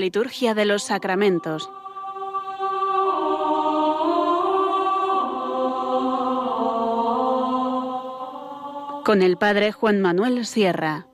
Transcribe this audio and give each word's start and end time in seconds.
Liturgia 0.00 0.54
de 0.54 0.64
los 0.64 0.82
sacramentos. 0.82 1.70
Con 9.04 9.20
el 9.20 9.36
Padre 9.36 9.72
Juan 9.72 10.00
Manuel 10.00 10.46
Sierra. 10.46 11.06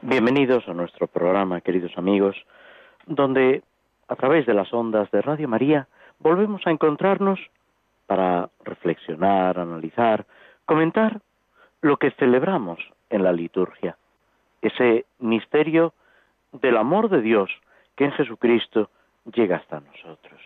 Bienvenidos 0.00 0.68
a 0.68 0.74
nuestro 0.74 1.08
programa, 1.08 1.60
queridos 1.60 1.90
amigos, 1.96 2.36
donde 3.06 3.64
a 4.06 4.14
través 4.14 4.46
de 4.46 4.54
las 4.54 4.72
ondas 4.72 5.10
de 5.10 5.22
Radio 5.22 5.48
María 5.48 5.88
volvemos 6.22 6.66
a 6.66 6.70
encontrarnos 6.70 7.40
para 8.06 8.48
reflexionar, 8.64 9.58
analizar, 9.58 10.26
comentar 10.64 11.20
lo 11.80 11.96
que 11.96 12.12
celebramos 12.12 12.78
en 13.10 13.24
la 13.24 13.32
liturgia, 13.32 13.96
ese 14.60 15.04
misterio 15.18 15.92
del 16.52 16.76
amor 16.76 17.08
de 17.08 17.20
Dios 17.20 17.50
que 17.96 18.04
en 18.04 18.12
Jesucristo 18.12 18.90
llega 19.34 19.56
hasta 19.56 19.80
nosotros. 19.80 20.40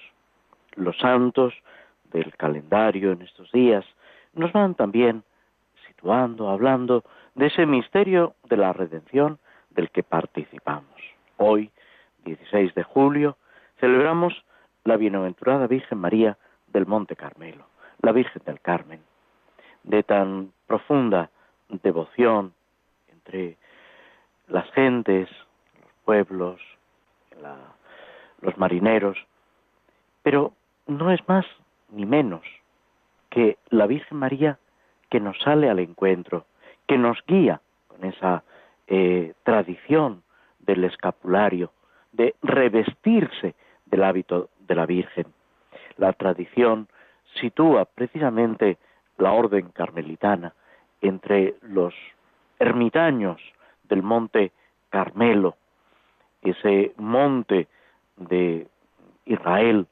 Los 0.74 0.96
santos 0.98 1.54
del 2.12 2.34
calendario 2.36 3.12
en 3.12 3.22
estos 3.22 3.50
días 3.52 3.84
nos 4.32 4.52
van 4.52 4.74
también 4.74 5.24
situando, 5.86 6.50
hablando 6.50 7.04
de 7.34 7.46
ese 7.46 7.66
misterio 7.66 8.34
de 8.44 8.56
la 8.56 8.72
redención 8.72 9.38
del 9.70 9.90
que 9.90 10.02
participamos. 10.02 10.94
Hoy, 11.36 11.70
16 12.24 12.74
de 12.74 12.82
julio, 12.82 13.36
celebramos 13.78 14.44
la 14.86 14.96
bienaventurada 14.96 15.66
Virgen 15.66 15.98
María 15.98 16.38
del 16.68 16.86
Monte 16.86 17.16
Carmelo, 17.16 17.66
la 18.02 18.12
Virgen 18.12 18.42
del 18.46 18.60
Carmen, 18.60 19.00
de 19.82 20.02
tan 20.04 20.52
profunda 20.66 21.30
devoción 21.68 22.54
entre 23.12 23.56
las 24.46 24.70
gentes, 24.72 25.28
los 25.82 25.92
pueblos, 26.04 26.60
los 28.40 28.56
marineros, 28.58 29.18
pero 30.22 30.52
no 30.86 31.10
es 31.10 31.20
más 31.28 31.44
ni 31.90 32.06
menos 32.06 32.42
que 33.28 33.58
la 33.70 33.86
Virgen 33.86 34.18
María 34.18 34.58
que 35.10 35.18
nos 35.18 35.36
sale 35.40 35.68
al 35.68 35.80
encuentro, 35.80 36.46
que 36.86 36.96
nos 36.96 37.18
guía 37.26 37.60
con 37.88 38.04
esa 38.04 38.44
eh, 38.86 39.34
tradición 39.42 40.22
del 40.60 40.84
escapulario, 40.84 41.72
de 42.12 42.36
revestirse 42.42 43.54
del 43.86 44.04
hábito 44.04 44.48
de 44.66 44.74
la 44.74 44.86
Virgen. 44.86 45.26
La 45.96 46.12
tradición 46.12 46.88
sitúa 47.40 47.84
precisamente 47.84 48.78
la 49.18 49.32
orden 49.32 49.68
carmelitana 49.70 50.52
entre 51.00 51.54
los 51.62 51.94
ermitaños 52.58 53.40
del 53.84 54.02
monte 54.02 54.52
Carmelo, 54.90 55.56
ese 56.42 56.92
monte 56.96 57.68
de 58.16 58.66
Israel, 59.24 59.86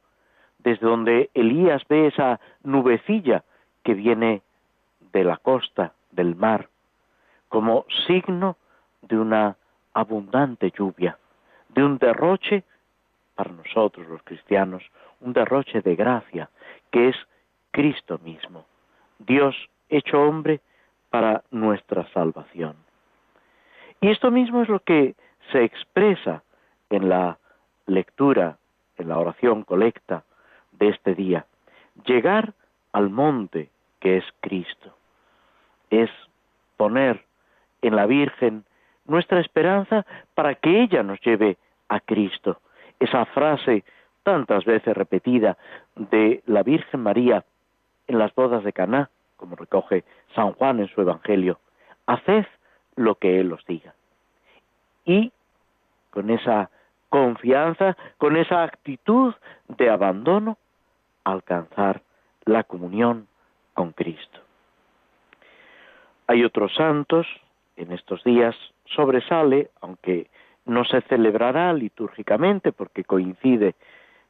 desde 0.59 0.87
donde 0.87 1.31
Elías 1.35 1.83
ve 1.89 2.07
esa 2.07 2.41
nubecilla 2.63 3.45
que 3.83 3.95
viene 3.95 4.43
de 5.13 5.25
la 5.25 5.37
costa 5.37 5.93
del 6.11 6.35
mar, 6.37 6.69
como 7.49 7.85
signo 8.07 8.57
de 9.03 9.19
una 9.19 9.57
abundante 9.93 10.73
lluvia, 10.77 11.19
de 11.69 11.85
un 11.85 11.99
derroche 11.99 12.65
para 13.35 13.53
nosotros 13.53 14.07
los 14.09 14.23
cristianos 14.23 14.83
un 15.21 15.33
derroche 15.33 15.81
de 15.81 15.97
gracia, 15.97 16.51
que 16.91 17.09
es 17.09 17.17
Cristo 17.71 18.19
mismo, 18.23 18.67
Dios 19.19 19.57
hecho 19.89 20.21
hombre 20.21 20.61
para 21.11 21.43
nuestra 21.51 22.07
salvación. 22.13 22.77
Y 24.01 24.11
esto 24.11 24.31
mismo 24.31 24.63
es 24.63 24.69
lo 24.69 24.81
que 24.81 25.15
se 25.51 25.65
expresa 25.65 26.43
en 26.91 27.09
la 27.09 27.39
lectura, 27.87 28.59
en 28.99 29.09
la 29.09 29.19
oración 29.19 29.63
colecta 29.63 30.25
de 30.73 30.89
este 30.89 31.15
día. 31.15 31.47
Llegar 32.05 32.53
al 32.93 33.11
monte 33.11 33.71
que 34.01 34.19
es 34.19 34.25
Cristo. 34.41 34.95
Es 35.91 36.11
poner 36.77 37.25
en 37.83 37.97
la 37.97 38.07
Virgen 38.07 38.65
nuestra 39.07 39.41
esperanza 39.41 40.05
para 40.35 40.55
que 40.55 40.83
ella 40.83 41.03
nos 41.03 41.21
lleve 41.21 41.57
a 41.89 42.01
Cristo 42.01 42.61
esa 43.01 43.25
frase 43.27 43.85
tantas 44.23 44.65
veces 44.65 44.97
repetida 44.97 45.57
de 45.97 46.43
la 46.47 46.63
Virgen 46.63 47.01
María 47.01 47.45
en 48.07 48.19
las 48.19 48.35
bodas 48.35 48.65
de 48.65 48.73
Caná, 48.73 49.11
como 49.37 49.57
recoge 49.57 50.05
San 50.35 50.53
Juan 50.53 50.81
en 50.81 50.89
su 50.89 51.01
Evangelio, 51.01 51.59
haced 52.07 52.47
lo 52.97 53.17
que 53.17 53.41
Él 53.41 53.53
os 53.53 53.65
diga. 53.67 53.95
Y 55.05 55.33
con 56.11 56.31
esa 56.31 56.71
confianza, 57.09 57.97
con 58.19 58.37
esa 58.37 58.63
actitud 58.63 59.35
de 59.69 59.91
abandono, 59.91 60.57
alcanzar 61.25 62.03
la 62.45 62.65
comunión 62.65 63.29
con 63.75 63.93
Cristo. 63.93 64.41
Hay 66.27 66.45
otros 66.45 66.75
santos, 66.75 67.27
en 67.77 67.93
estos 67.93 68.23
días 68.25 68.55
sobresale, 68.87 69.71
aunque 69.81 70.29
no 70.67 70.85
se 70.85 71.01
celebrará 71.03 71.73
litúrgicamente 71.73 72.73
porque 72.73 73.05
coincide 73.05 73.75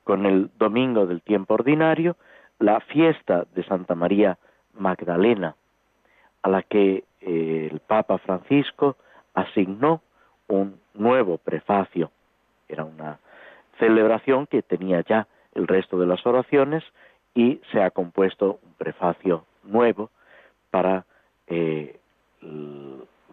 con 0.02 0.26
el 0.26 0.50
domingo 0.58 1.06
del 1.06 1.22
tiempo 1.22 1.54
ordinario, 1.54 2.16
la 2.58 2.80
fiesta 2.80 3.46
de 3.54 3.64
Santa 3.64 3.94
María 3.94 4.38
Magdalena, 4.74 5.56
a 6.42 6.48
la 6.48 6.62
que 6.62 7.04
eh, 7.20 7.68
el 7.70 7.80
Papa 7.80 8.18
Francisco 8.18 8.96
asignó 9.32 10.02
un 10.48 10.78
nuevo 10.94 11.38
prefacio. 11.38 12.10
Era 12.68 12.84
una 12.84 13.18
celebración 13.78 14.46
que 14.46 14.62
tenía 14.62 15.00
ya 15.02 15.26
el 15.54 15.66
resto 15.66 15.98
de 15.98 16.06
las 16.06 16.24
oraciones 16.26 16.84
y 17.34 17.60
se 17.72 17.82
ha 17.82 17.90
compuesto 17.90 18.58
un 18.62 18.74
prefacio 18.74 19.44
nuevo 19.64 20.10
para 20.70 21.04
eh, 21.46 21.98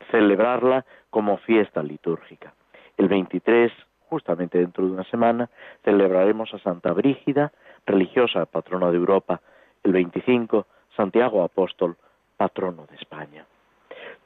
celebrarla 0.10 0.86
como 1.10 1.38
fiesta 1.38 1.84
litúrgica. 1.84 2.54
El 3.02 3.08
23, 3.08 3.72
justamente 4.10 4.60
dentro 4.60 4.86
de 4.86 4.92
una 4.92 5.04
semana, 5.06 5.50
celebraremos 5.84 6.54
a 6.54 6.60
Santa 6.60 6.94
Brígida, 6.94 7.52
religiosa 7.84 8.46
patrona 8.46 8.92
de 8.92 8.98
Europa. 8.98 9.42
El 9.84 9.94
25, 9.94 10.68
Santiago 10.96 11.44
Apóstol, 11.44 11.98
patrono 12.38 12.86
de 12.86 12.98
España. 12.98 13.44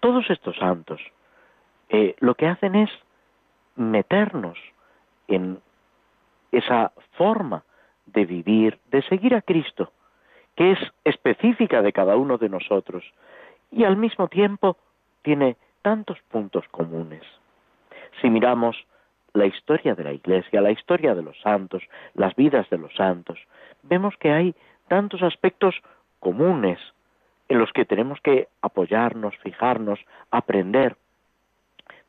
Todos 0.01 0.29
estos 0.29 0.57
santos 0.57 0.99
eh, 1.87 2.17
lo 2.19 2.35
que 2.35 2.47
hacen 2.47 2.75
es 2.75 2.89
meternos 3.77 4.59
en 5.29 5.61
esa 6.51 6.91
forma 7.13 7.63
de 8.07 8.25
vivir, 8.25 8.77
de 8.91 9.03
seguir 9.03 9.35
a 9.35 9.41
Cristo, 9.41 9.93
que 10.57 10.73
es 10.73 10.79
específica 11.05 11.81
de 11.81 11.93
cada 11.93 12.17
uno 12.17 12.37
de 12.37 12.49
nosotros 12.49 13.05
y 13.71 13.85
al 13.85 13.95
mismo 13.95 14.27
tiempo 14.27 14.75
tiene 15.21 15.55
tantos 15.81 16.19
puntos 16.27 16.67
comunes. 16.71 17.23
Si 18.21 18.29
miramos 18.29 18.75
la 19.33 19.45
historia 19.45 19.95
de 19.95 20.03
la 20.03 20.13
Iglesia, 20.13 20.61
la 20.61 20.71
historia 20.71 21.13
de 21.13 21.23
los 21.23 21.39
santos, 21.41 21.83
las 22.13 22.35
vidas 22.35 22.69
de 22.69 22.77
los 22.77 22.93
santos, 22.95 23.37
vemos 23.83 24.15
que 24.17 24.31
hay 24.31 24.55
tantos 24.87 25.21
aspectos 25.23 25.75
comunes 26.19 26.79
en 27.49 27.59
los 27.59 27.71
que 27.73 27.85
tenemos 27.85 28.19
que 28.21 28.47
apoyarnos, 28.61 29.35
fijarnos, 29.37 29.99
aprender, 30.31 30.95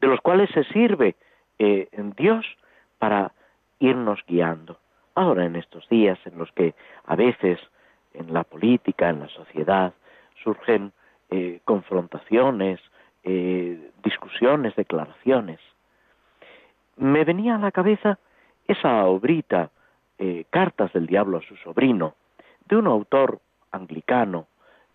de 0.00 0.08
los 0.08 0.20
cuales 0.20 0.50
se 0.50 0.64
sirve 0.64 1.16
eh, 1.58 1.88
Dios 2.16 2.46
para 2.98 3.32
irnos 3.78 4.20
guiando. 4.26 4.78
Ahora 5.14 5.44
en 5.44 5.56
estos 5.56 5.88
días 5.88 6.18
en 6.26 6.38
los 6.38 6.50
que 6.52 6.74
a 7.06 7.16
veces 7.16 7.58
en 8.14 8.32
la 8.32 8.44
política, 8.44 9.10
en 9.10 9.20
la 9.20 9.28
sociedad, 9.28 9.92
surgen 10.42 10.92
eh, 11.30 11.60
confrontaciones, 11.64 12.80
eh, 13.24 13.90
discusiones, 14.02 14.74
declaraciones, 14.76 15.60
me 16.96 17.24
venía 17.24 17.56
a 17.56 17.58
la 17.58 17.72
cabeza 17.72 18.18
esa 18.66 19.06
obrita, 19.06 19.70
eh, 20.18 20.44
Cartas 20.50 20.92
del 20.92 21.06
Diablo 21.06 21.38
a 21.38 21.42
su 21.42 21.56
sobrino, 21.56 22.14
de 22.68 22.76
un 22.76 22.86
autor 22.86 23.40
anglicano, 23.70 24.46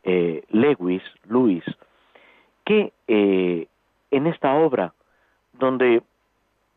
eh, 0.04 0.44
Lewis, 0.50 1.04
Lewis, 1.30 1.64
que 2.66 2.94
eh, 3.08 3.68
en 4.10 4.28
esta 4.28 4.54
obra, 4.56 4.94
donde 5.54 6.02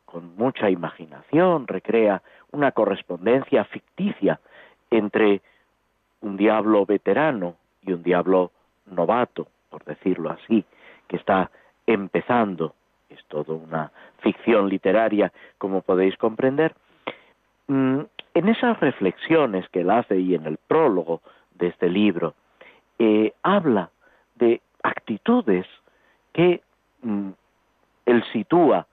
con 0.04 0.36
mucha 0.36 0.70
imaginación 0.70 1.66
recrea 1.66 2.22
una 2.52 2.72
correspondencia 2.72 3.64
ficticia 3.64 4.40
entre 4.90 5.40
un 6.20 6.36
diablo 6.36 6.86
veterano 6.86 7.56
y 7.82 7.92
un 7.92 8.02
diablo 8.02 8.52
novato, 8.86 9.48
por 9.70 9.84
decirlo 9.84 10.30
así, 10.30 10.64
que 11.08 11.16
está 11.16 11.50
empezando 11.86 12.74
es 13.14 13.24
todo 13.26 13.54
una 13.54 13.90
ficción 14.18 14.68
literaria, 14.68 15.32
como 15.58 15.82
podéis 15.82 16.16
comprender, 16.16 16.74
mm, 17.68 18.00
en 18.34 18.48
esas 18.48 18.78
reflexiones 18.80 19.68
que 19.70 19.80
él 19.80 19.90
hace 19.90 20.18
y 20.18 20.34
en 20.34 20.46
el 20.46 20.58
prólogo 20.58 21.20
de 21.54 21.68
este 21.68 21.88
libro, 21.88 22.34
eh, 22.98 23.32
habla 23.42 23.90
de 24.34 24.60
actitudes 24.82 25.66
que 26.32 26.62
mm, 27.02 27.30
él 28.06 28.24
sitúa 28.32 28.86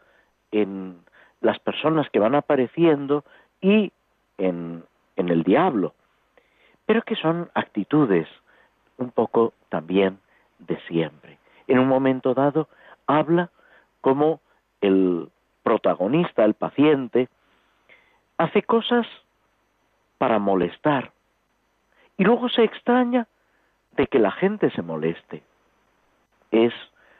en 0.51 0.99
las 1.41 1.59
personas 1.59 2.09
que 2.09 2.19
van 2.19 2.35
apareciendo 2.35 3.23
y 3.61 3.91
en, 4.37 4.83
en 5.15 5.29
el 5.29 5.43
diablo, 5.43 5.93
pero 6.85 7.01
que 7.01 7.15
son 7.15 7.49
actitudes 7.53 8.27
un 8.97 9.11
poco 9.11 9.53
también 9.69 10.19
de 10.59 10.79
siempre. 10.87 11.37
En 11.67 11.79
un 11.79 11.87
momento 11.87 12.33
dado 12.33 12.67
habla 13.07 13.49
como 14.01 14.41
el 14.81 15.29
protagonista, 15.63 16.43
el 16.43 16.55
paciente, 16.55 17.29
hace 18.37 18.63
cosas 18.63 19.07
para 20.17 20.39
molestar 20.39 21.11
y 22.17 22.23
luego 22.23 22.49
se 22.49 22.63
extraña 22.63 23.27
de 23.93 24.07
que 24.07 24.19
la 24.19 24.31
gente 24.31 24.69
se 24.71 24.81
moleste. 24.81 25.43
Es 26.51 26.73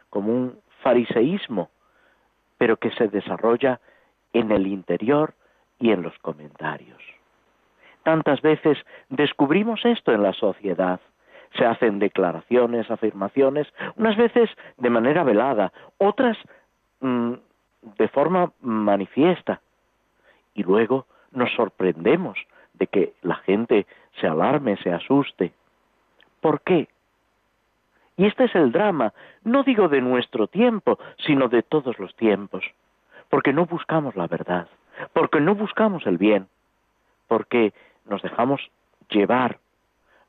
como 0.10 0.32
un 0.32 0.60
fariseísmo, 0.82 1.70
pero 2.58 2.78
que 2.78 2.92
se 2.92 3.08
desarrolla 3.08 3.80
en 4.34 4.52
el 4.52 4.68
interior 4.68 5.34
y 5.80 5.92
en 5.92 6.04
los 6.04 6.18
comentarios. 6.20 7.02
Tantas 8.04 8.42
veces 8.42 8.78
descubrimos 9.10 9.84
esto 9.86 10.12
en 10.12 10.24
la 10.24 10.34
sociedad. 10.34 11.00
Se 11.58 11.66
hacen 11.66 12.00
declaraciones, 12.00 12.90
afirmaciones, 12.90 13.68
unas 13.96 14.16
veces 14.16 14.50
de 14.78 14.90
manera 14.90 15.24
velada, 15.24 15.74
otras 15.98 16.38
mm, 17.02 17.34
de 17.98 18.08
forma 18.08 18.52
manifiesta. 18.62 19.62
Y 20.54 20.64
luego 20.64 21.06
nos 21.32 21.52
sorprendemos 21.54 22.38
de 22.74 22.88
que 22.88 23.14
la 23.22 23.36
gente 23.36 23.86
se 24.20 24.28
alarme, 24.28 24.78
se 24.78 24.92
asuste. 24.92 25.54
¿Por 26.42 26.62
qué? 26.62 26.88
Y 28.18 28.26
este 28.26 28.46
es 28.46 28.56
el 28.56 28.72
drama, 28.72 29.14
no 29.44 29.64
digo 29.64 29.88
de 29.88 30.02
nuestro 30.02 30.48
tiempo, 30.48 31.00
sino 31.26 31.48
de 31.48 31.64
todos 31.64 31.98
los 31.98 32.16
tiempos, 32.16 32.64
porque 33.30 33.54
no 33.54 33.66
buscamos 33.66 34.16
la 34.16 34.28
verdad, 34.28 34.68
porque 35.14 35.40
no 35.40 35.56
buscamos 35.56 36.06
el 36.06 36.18
bien, 36.18 36.48
porque 37.28 37.74
nos 38.06 38.22
dejamos 38.22 38.62
llevar 39.10 39.58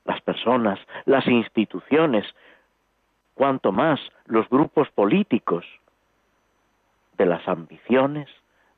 las 0.05 0.21
personas, 0.23 0.79
las 1.05 1.27
instituciones, 1.27 2.25
cuanto 3.35 3.73
más 3.73 4.01
los 4.27 4.49
grupos 4.49 4.89
políticos, 4.91 5.65
de 7.23 7.27
las 7.27 7.47
ambiciones, 7.47 8.29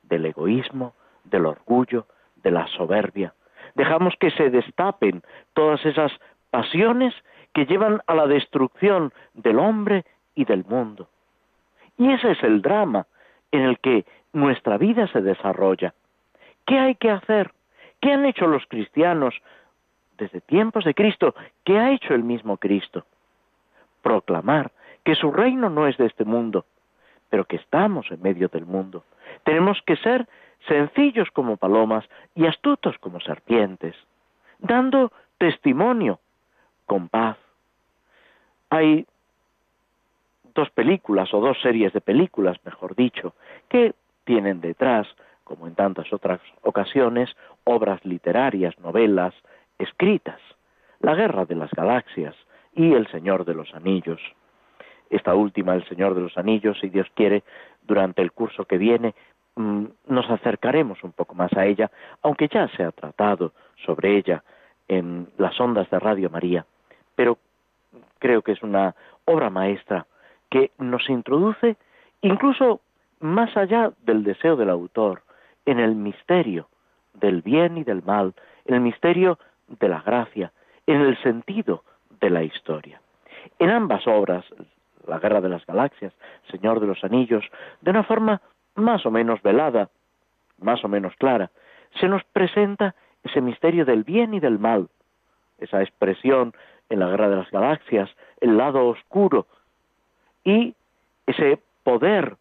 del 0.03 0.23
egoísmo, 0.27 0.93
del 1.23 1.47
orgullo, 1.47 2.05
de 2.43 2.51
la 2.51 2.67
soberbia. 2.67 3.33
Dejamos 3.73 4.13
que 4.19 4.29
se 4.29 4.51
destapen 4.51 5.23
todas 5.55 5.83
esas 5.83 6.11
pasiones 6.51 7.15
que 7.55 7.65
llevan 7.65 8.03
a 8.05 8.13
la 8.13 8.27
destrucción 8.27 9.11
del 9.33 9.57
hombre 9.57 10.05
y 10.35 10.45
del 10.45 10.63
mundo. 10.63 11.09
Y 11.97 12.11
ese 12.11 12.33
es 12.33 12.43
el 12.43 12.61
drama 12.61 13.07
en 13.51 13.61
el 13.61 13.79
que 13.79 14.05
nuestra 14.31 14.77
vida 14.77 15.07
se 15.07 15.21
desarrolla. 15.21 15.95
¿Qué 16.67 16.77
hay 16.77 16.93
que 16.93 17.09
hacer? 17.09 17.51
¿Qué 17.99 18.13
han 18.13 18.27
hecho 18.27 18.45
los 18.45 18.63
cristianos 18.67 19.33
desde 20.19 20.39
tiempos 20.39 20.85
de 20.85 20.93
Cristo? 20.93 21.33
¿Qué 21.63 21.79
ha 21.79 21.91
hecho 21.93 22.13
el 22.13 22.23
mismo 22.23 22.57
Cristo? 22.57 23.05
Proclamar 24.03 24.71
que 25.03 25.15
su 25.15 25.31
reino 25.31 25.71
no 25.71 25.87
es 25.87 25.97
de 25.97 26.05
este 26.05 26.25
mundo, 26.25 26.65
pero 27.29 27.45
que 27.45 27.57
estamos 27.57 28.09
en 28.11 28.21
medio 28.21 28.47
del 28.47 28.65
mundo. 28.65 29.03
Tenemos 29.43 29.81
que 29.85 29.97
ser 29.97 30.27
sencillos 30.67 31.29
como 31.31 31.57
palomas 31.57 32.05
y 32.33 32.45
astutos 32.45 32.97
como 32.99 33.19
serpientes, 33.19 33.95
dando 34.59 35.11
testimonio 35.37 36.19
con 36.85 37.09
paz. 37.09 37.37
Hay 38.69 39.05
dos 40.53 40.69
películas 40.71 41.33
o 41.33 41.41
dos 41.41 41.57
series 41.61 41.93
de 41.93 42.01
películas, 42.01 42.57
mejor 42.63 42.95
dicho, 42.95 43.33
que 43.69 43.93
tienen 44.23 44.61
detrás, 44.61 45.07
como 45.43 45.67
en 45.67 45.75
tantas 45.75 46.11
otras 46.11 46.39
ocasiones, 46.63 47.29
obras 47.63 48.03
literarias, 48.03 48.77
novelas, 48.79 49.35
escritas. 49.77 50.39
La 50.99 51.13
Guerra 51.13 51.45
de 51.45 51.55
las 51.55 51.69
Galaxias 51.71 52.35
y 52.73 52.93
El 52.93 53.07
Señor 53.07 53.45
de 53.45 53.53
los 53.53 53.73
Anillos 53.75 54.21
esta 55.09 55.35
última, 55.35 55.73
El 55.75 55.87
Señor 55.87 56.15
de 56.15 56.21
los 56.21 56.37
Anillos, 56.37 56.77
si 56.79 56.89
Dios 56.89 57.07
quiere, 57.13 57.43
durante 57.83 58.21
el 58.21 58.31
curso 58.31 58.65
que 58.65 58.77
viene, 58.77 59.13
mm, 59.55 59.85
nos 60.07 60.29
acercaremos 60.29 61.03
un 61.03 61.11
poco 61.11 61.35
más 61.35 61.53
a 61.53 61.65
ella, 61.65 61.91
aunque 62.21 62.47
ya 62.47 62.67
se 62.69 62.83
ha 62.83 62.91
tratado 62.91 63.53
sobre 63.85 64.17
ella 64.17 64.43
en 64.87 65.27
las 65.37 65.59
ondas 65.59 65.89
de 65.89 65.99
Radio 65.99 66.29
María, 66.29 66.65
pero 67.15 67.37
creo 68.19 68.41
que 68.41 68.51
es 68.51 68.63
una 68.63 68.95
obra 69.25 69.49
maestra 69.49 70.05
que 70.49 70.71
nos 70.77 71.09
introduce 71.09 71.75
incluso 72.21 72.81
más 73.19 73.55
allá 73.57 73.91
del 74.05 74.23
deseo 74.23 74.55
del 74.55 74.69
autor, 74.69 75.23
en 75.65 75.79
el 75.79 75.95
misterio 75.95 76.67
del 77.13 77.41
bien 77.41 77.77
y 77.77 77.83
del 77.83 78.03
mal, 78.03 78.33
en 78.65 78.75
el 78.75 78.81
misterio 78.81 79.39
de 79.67 79.89
la 79.89 80.01
gracia, 80.01 80.51
en 80.85 81.01
el 81.01 81.21
sentido 81.23 81.83
de 82.19 82.29
la 82.29 82.43
historia. 82.43 83.01
En 83.59 83.69
ambas 83.69 84.05
obras, 84.07 84.45
la 85.07 85.19
Guerra 85.19 85.41
de 85.41 85.49
las 85.49 85.65
Galaxias, 85.65 86.13
Señor 86.51 86.79
de 86.79 86.87
los 86.87 87.03
Anillos, 87.03 87.45
de 87.81 87.91
una 87.91 88.03
forma 88.03 88.41
más 88.75 89.05
o 89.05 89.11
menos 89.11 89.41
velada, 89.41 89.89
más 90.59 90.83
o 90.83 90.87
menos 90.87 91.15
clara, 91.17 91.51
se 91.99 92.07
nos 92.07 92.23
presenta 92.25 92.95
ese 93.23 93.41
misterio 93.41 93.85
del 93.85 94.03
bien 94.03 94.33
y 94.33 94.39
del 94.39 94.59
mal, 94.59 94.89
esa 95.57 95.81
expresión 95.81 96.53
en 96.89 96.99
la 96.99 97.07
Guerra 97.07 97.29
de 97.29 97.37
las 97.37 97.51
Galaxias, 97.51 98.09
el 98.41 98.57
lado 98.57 98.87
oscuro, 98.87 99.47
y 100.43 100.75
ese 101.25 101.59
poder 101.83 102.35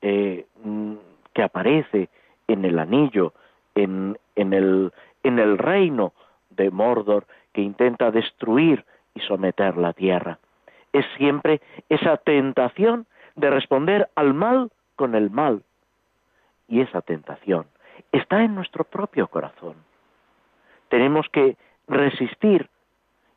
eh, 0.00 0.46
mm, 0.62 0.94
que 1.34 1.42
aparece 1.42 2.08
en 2.48 2.64
el 2.64 2.78
anillo, 2.78 3.34
en, 3.74 4.18
en, 4.36 4.52
el, 4.52 4.92
en 5.22 5.38
el 5.38 5.58
reino 5.58 6.12
de 6.50 6.70
Mordor, 6.70 7.26
que 7.52 7.60
intenta 7.60 8.10
destruir 8.10 8.84
y 9.14 9.20
someter 9.20 9.76
la 9.76 9.92
tierra 9.92 10.38
es 10.98 11.06
siempre 11.16 11.60
esa 11.88 12.16
tentación 12.16 13.06
de 13.34 13.50
responder 13.50 14.08
al 14.14 14.34
mal 14.34 14.70
con 14.96 15.14
el 15.14 15.30
mal. 15.30 15.62
Y 16.68 16.80
esa 16.80 17.02
tentación 17.02 17.66
está 18.12 18.42
en 18.42 18.54
nuestro 18.54 18.84
propio 18.84 19.28
corazón. 19.28 19.74
Tenemos 20.88 21.28
que 21.30 21.56
resistir. 21.88 22.68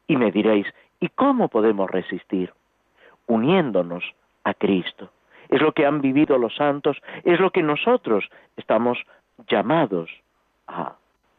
Y 0.07 0.17
me 0.17 0.31
diréis, 0.31 0.67
¿y 0.99 1.09
cómo 1.09 1.49
podemos 1.49 1.89
resistir? 1.89 2.53
Uniéndonos 3.27 4.03
a 4.43 4.53
Cristo. 4.53 5.11
Es 5.49 5.61
lo 5.61 5.73
que 5.73 5.85
han 5.85 6.01
vivido 6.01 6.37
los 6.37 6.55
santos, 6.55 6.97
es 7.23 7.39
lo 7.39 7.51
que 7.51 7.61
nosotros 7.61 8.27
estamos 8.55 8.99
llamados 9.47 10.09
a 10.67 10.95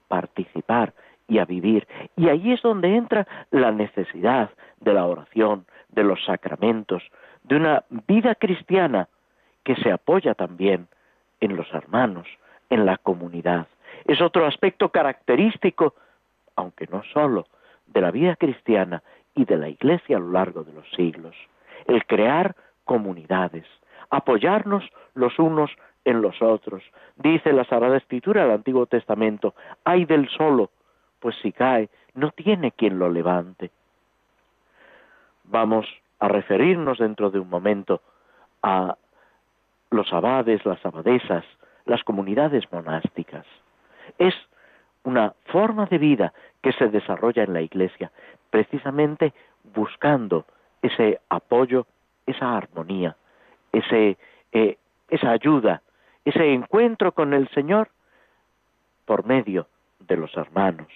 participar 0.09 0.93
y 1.29 1.39
a 1.39 1.45
vivir. 1.45 1.87
Y 2.17 2.29
ahí 2.29 2.53
es 2.53 2.63
donde 2.63 2.95
entra 2.95 3.27
la 3.51 3.71
necesidad 3.73 4.51
de 4.81 4.95
la 4.95 5.07
oración, 5.07 5.65
de 5.93 6.05
los 6.05 6.25
sacramentos, 6.25 7.03
de 7.43 7.57
una 7.57 7.85
vida 8.07 8.35
cristiana 8.35 9.09
que 9.65 9.77
se 9.77 9.93
apoya 9.93 10.35
también 10.35 10.89
en 11.41 11.57
los 11.57 11.73
hermanos, 11.73 12.27
en 12.71 12.87
la 12.87 12.97
comunidad. 12.97 13.67
Es 14.05 14.21
otro 14.21 14.47
aspecto 14.47 14.91
característico, 14.91 15.95
aunque 16.57 16.87
no 16.87 17.03
solo, 17.13 17.47
de 17.87 18.01
la 18.01 18.11
vida 18.11 18.37
cristiana 18.37 19.03
y 19.35 19.45
de 19.45 19.57
la 19.57 19.69
Iglesia 19.69 20.17
a 20.17 20.21
lo 20.21 20.33
largo 20.33 20.65
de 20.65 20.73
los 20.73 20.89
siglos, 20.93 21.35
el 21.87 22.05
crear 22.07 22.55
comunidades, 22.85 23.67
apoyarnos 24.11 24.85
los 25.15 25.39
unos 25.39 25.71
en 26.05 26.23
los 26.23 26.41
otros. 26.43 26.83
Dice 27.17 27.53
la 27.53 27.65
Sagrada 27.65 27.97
Escritura 27.97 28.43
del 28.43 28.53
Antiguo 28.53 28.87
Testamento, 28.87 29.55
hay 29.85 30.05
del 30.05 30.29
solo, 30.29 30.71
pues 31.19 31.37
si 31.43 31.53
cae, 31.53 31.89
no 32.15 32.31
tiene 32.31 32.73
quien 32.73 32.99
lo 32.99 33.11
levante. 33.11 33.71
Vamos 35.51 35.87
a 36.21 36.29
referirnos 36.29 36.99
dentro 36.99 37.31
de 37.31 37.41
un 37.41 37.51
momento 37.51 38.01
a 38.63 38.97
los 39.91 40.13
abades, 40.13 40.65
las 40.65 40.85
abadesas, 40.87 41.45
las 41.87 42.05
comunidades 42.05 42.71
monásticas. 42.71 43.45
Es 44.19 44.35
una 45.03 45.35
forma 45.47 45.87
de 45.87 45.99
vida 45.99 46.33
que 46.63 46.73
se 46.73 46.89
desarrolla 46.89 47.43
en 47.43 47.53
la 47.53 47.63
Iglesia, 47.63 48.13
precisamente 48.51 49.33
buscando 49.75 50.45
ese 50.83 51.21
apoyo, 51.29 51.87
esa 52.27 52.57
armonía, 52.57 53.17
ese, 53.73 54.19
eh, 54.53 54.79
esa 55.09 55.31
ayuda, 55.33 55.83
ese 56.25 56.53
encuentro 56.53 57.13
con 57.13 57.35
el 57.35 57.49
Señor 57.49 57.89
por 59.05 59.27
medio 59.27 59.67
de 59.99 60.17
los 60.17 60.37
hermanos. 60.37 60.89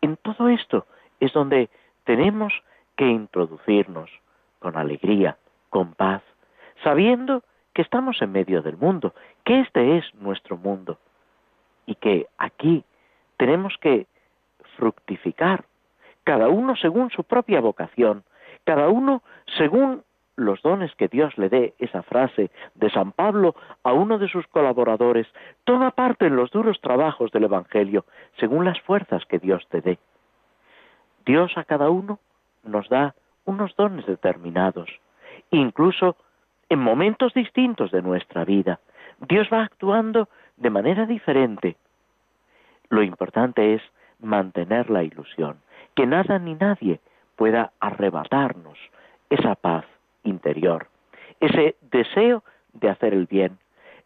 En 0.00 0.16
todo 0.18 0.48
esto 0.48 0.86
es 1.18 1.32
donde 1.32 1.70
tenemos 2.04 2.52
que 2.96 3.06
introducirnos 3.06 4.10
con 4.58 4.76
alegría, 4.76 5.36
con 5.70 5.94
paz, 5.94 6.22
sabiendo 6.82 7.42
que 7.72 7.82
estamos 7.82 8.20
en 8.22 8.32
medio 8.32 8.62
del 8.62 8.76
mundo, 8.76 9.14
que 9.44 9.60
este 9.60 9.98
es 9.98 10.14
nuestro 10.14 10.56
mundo 10.56 10.98
y 11.86 11.96
que 11.96 12.28
aquí 12.38 12.84
tenemos 13.36 13.76
que 13.80 14.06
fructificar, 14.76 15.64
cada 16.22 16.48
uno 16.48 16.76
según 16.76 17.10
su 17.10 17.24
propia 17.24 17.60
vocación, 17.60 18.24
cada 18.64 18.88
uno 18.88 19.22
según 19.58 20.02
los 20.36 20.62
dones 20.62 20.94
que 20.96 21.08
Dios 21.08 21.36
le 21.38 21.48
dé, 21.48 21.74
esa 21.78 22.02
frase 22.02 22.50
de 22.74 22.90
San 22.90 23.12
Pablo 23.12 23.54
a 23.82 23.92
uno 23.92 24.18
de 24.18 24.28
sus 24.28 24.46
colaboradores, 24.48 25.26
toma 25.64 25.92
parte 25.92 26.26
en 26.26 26.36
los 26.36 26.50
duros 26.50 26.80
trabajos 26.80 27.30
del 27.30 27.44
Evangelio, 27.44 28.04
según 28.38 28.64
las 28.64 28.80
fuerzas 28.80 29.24
que 29.26 29.38
Dios 29.38 29.64
te 29.68 29.80
dé. 29.80 29.98
Dios 31.24 31.56
a 31.56 31.64
cada 31.64 31.88
uno 31.88 32.18
nos 32.64 32.88
da 32.88 33.14
unos 33.44 33.74
dones 33.76 34.06
determinados, 34.06 34.88
incluso 35.50 36.16
en 36.68 36.78
momentos 36.80 37.34
distintos 37.34 37.90
de 37.90 38.02
nuestra 38.02 38.44
vida. 38.44 38.80
Dios 39.28 39.48
va 39.52 39.64
actuando 39.64 40.28
de 40.56 40.70
manera 40.70 41.06
diferente. 41.06 41.76
Lo 42.88 43.02
importante 43.02 43.74
es 43.74 43.82
mantener 44.20 44.90
la 44.90 45.02
ilusión, 45.02 45.58
que 45.94 46.06
nada 46.06 46.38
ni 46.38 46.54
nadie 46.54 47.00
pueda 47.36 47.72
arrebatarnos 47.80 48.78
esa 49.30 49.54
paz 49.54 49.84
interior, 50.22 50.86
ese 51.40 51.76
deseo 51.90 52.44
de 52.72 52.88
hacer 52.88 53.12
el 53.12 53.26
bien, 53.26 53.58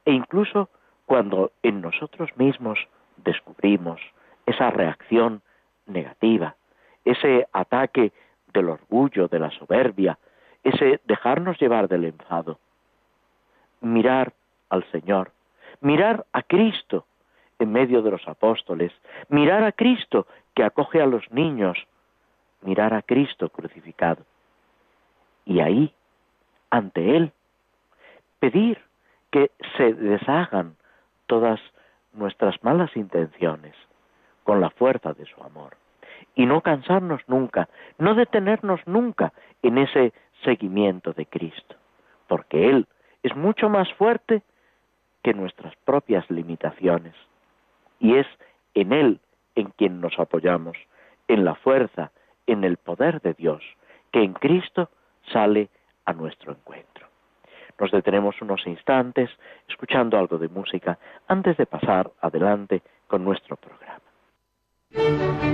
e 0.04 0.12
incluso 0.12 0.68
cuando 1.06 1.52
en 1.62 1.80
nosotros 1.80 2.30
mismos 2.36 2.78
descubrimos 3.16 4.00
esa 4.46 4.70
reacción 4.70 5.42
negativa, 5.86 6.56
ese 7.04 7.46
ataque 7.52 8.12
del 8.52 8.68
orgullo, 8.68 9.28
de 9.28 9.38
la 9.38 9.50
soberbia, 9.50 10.18
ese 10.64 11.00
dejarnos 11.04 11.58
llevar 11.58 11.88
del 11.88 12.04
enfado, 12.04 12.58
mirar 13.80 14.32
al 14.68 14.84
Señor, 14.90 15.32
mirar 15.80 16.26
a 16.32 16.42
Cristo 16.42 17.06
en 17.58 17.72
medio 17.72 18.02
de 18.02 18.10
los 18.10 18.26
apóstoles, 18.28 18.92
mirar 19.28 19.64
a 19.64 19.72
Cristo 19.72 20.26
que 20.54 20.64
acoge 20.64 21.00
a 21.00 21.06
los 21.06 21.30
niños, 21.30 21.78
mirar 22.62 22.94
a 22.94 23.02
Cristo 23.02 23.48
crucificado. 23.48 24.24
Y 25.44 25.60
ahí, 25.60 25.92
ante 26.70 27.16
Él, 27.16 27.32
pedir 28.38 28.78
que 29.30 29.50
se 29.76 29.94
deshagan 29.94 30.76
todas 31.26 31.60
nuestras 32.12 32.62
malas 32.62 32.96
intenciones 32.96 33.74
con 34.44 34.60
la 34.60 34.70
fuerza 34.70 35.12
de 35.12 35.26
su 35.26 35.42
amor. 35.42 35.76
Y 36.38 36.47
no 36.47 36.61
cansarnos 36.61 37.21
nunca, 37.26 37.68
no 37.99 38.14
detenernos 38.14 38.80
nunca 38.87 39.33
en 39.61 39.76
ese 39.76 40.12
seguimiento 40.45 41.12
de 41.12 41.26
Cristo, 41.26 41.75
porque 42.28 42.71
Él 42.71 42.87
es 43.25 43.35
mucho 43.35 43.68
más 43.68 43.92
fuerte 43.95 44.42
que 45.25 45.35
nuestras 45.35 45.75
propias 45.85 46.30
limitaciones. 46.30 47.14
Y 47.99 48.14
es 48.18 48.26
en 48.75 48.92
Él 48.92 49.18
en 49.57 49.71
quien 49.71 50.00
nos 50.00 50.16
apoyamos, 50.21 50.78
en 51.26 51.45
la 51.45 51.57
fuerza, 51.57 52.12
en 52.47 52.62
el 52.62 52.76
poder 52.76 53.21
de 53.21 53.35
Dios, 53.35 53.64
que 54.12 54.23
en 54.23 54.35
Cristo 54.35 54.90
sale 55.33 55.71
a 56.04 56.12
nuestro 56.12 56.52
encuentro. 56.52 57.09
Nos 57.80 57.90
detenemos 57.90 58.40
unos 58.42 58.64
instantes 58.64 59.28
escuchando 59.68 60.16
algo 60.16 60.38
de 60.38 60.49
música 60.49 61.00
antes 61.26 61.57
de 61.57 61.66
pasar 61.66 62.12
adelante 62.21 62.80
con 63.09 63.25
nuestro 63.25 63.57
programa. 63.57 65.47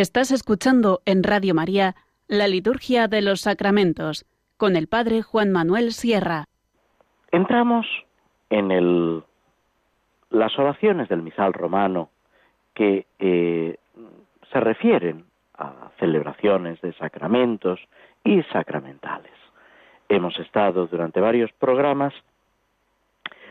Estás 0.00 0.30
escuchando 0.30 1.00
en 1.06 1.24
Radio 1.24 1.56
María 1.56 1.96
la 2.28 2.46
Liturgia 2.46 3.08
de 3.08 3.20
los 3.20 3.40
Sacramentos 3.40 4.26
con 4.56 4.76
el 4.76 4.86
Padre 4.86 5.22
Juan 5.22 5.50
Manuel 5.50 5.90
Sierra. 5.90 6.44
Entramos 7.32 7.84
en 8.48 8.70
el, 8.70 9.24
las 10.30 10.56
oraciones 10.56 11.08
del 11.08 11.22
misal 11.22 11.52
romano 11.52 12.10
que 12.74 13.06
eh, 13.18 13.76
se 14.52 14.60
refieren 14.60 15.24
a 15.54 15.90
celebraciones 15.98 16.80
de 16.80 16.92
sacramentos 16.92 17.80
y 18.22 18.44
sacramentales. 18.52 19.34
Hemos 20.08 20.38
estado 20.38 20.86
durante 20.86 21.18
varios 21.18 21.50
programas 21.54 22.14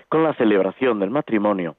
con 0.07 0.23
la 0.23 0.33
celebración 0.35 1.01
del 1.01 1.09
matrimonio 1.09 1.75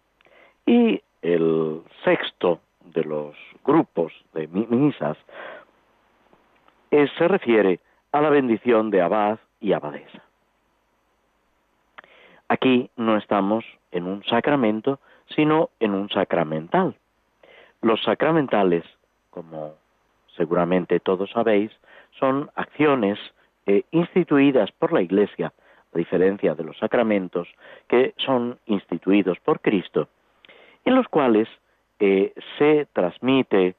y 0.67 1.01
el 1.23 1.81
sexto 2.05 2.61
de 2.93 3.05
los 3.05 3.37
grupos 3.65 4.13
de 4.35 4.47
misas 4.49 5.17
se 6.91 7.29
refiere 7.29 7.81
a 8.13 8.21
la 8.21 8.31
bendición 8.31 8.91
de 8.91 9.03
abad 9.03 9.39
y 9.61 9.73
abadesa. 9.73 10.23
Aquí 12.49 12.91
no 12.97 13.17
estamos 13.17 13.65
en 13.93 14.05
un 14.05 14.25
sacramento, 14.25 15.01
sino 15.37 15.71
en 15.81 15.93
un 15.93 16.09
sacramental. 16.09 16.97
Los 17.83 18.03
sacramentales, 18.03 18.85
como 19.31 19.75
seguramente 20.37 20.99
todos 21.01 21.31
sabéis, 21.31 21.71
son 22.19 22.51
acciones 22.55 23.19
eh, 23.67 23.83
instituidas 23.91 24.73
por 24.73 24.93
la 24.93 25.03
Iglesia, 25.03 25.53
a 25.95 25.99
diferencia 25.99 26.55
de 26.55 26.65
los 26.65 26.79
sacramentos 26.79 27.49
que 27.87 28.15
son 28.17 28.59
instituidos 28.67 29.39
por 29.41 29.61
Cristo, 29.61 30.09
en 30.85 30.95
los 30.95 31.07
cuales 31.09 31.49
eh, 31.99 32.33
se 32.59 32.87
transmite 32.93 33.75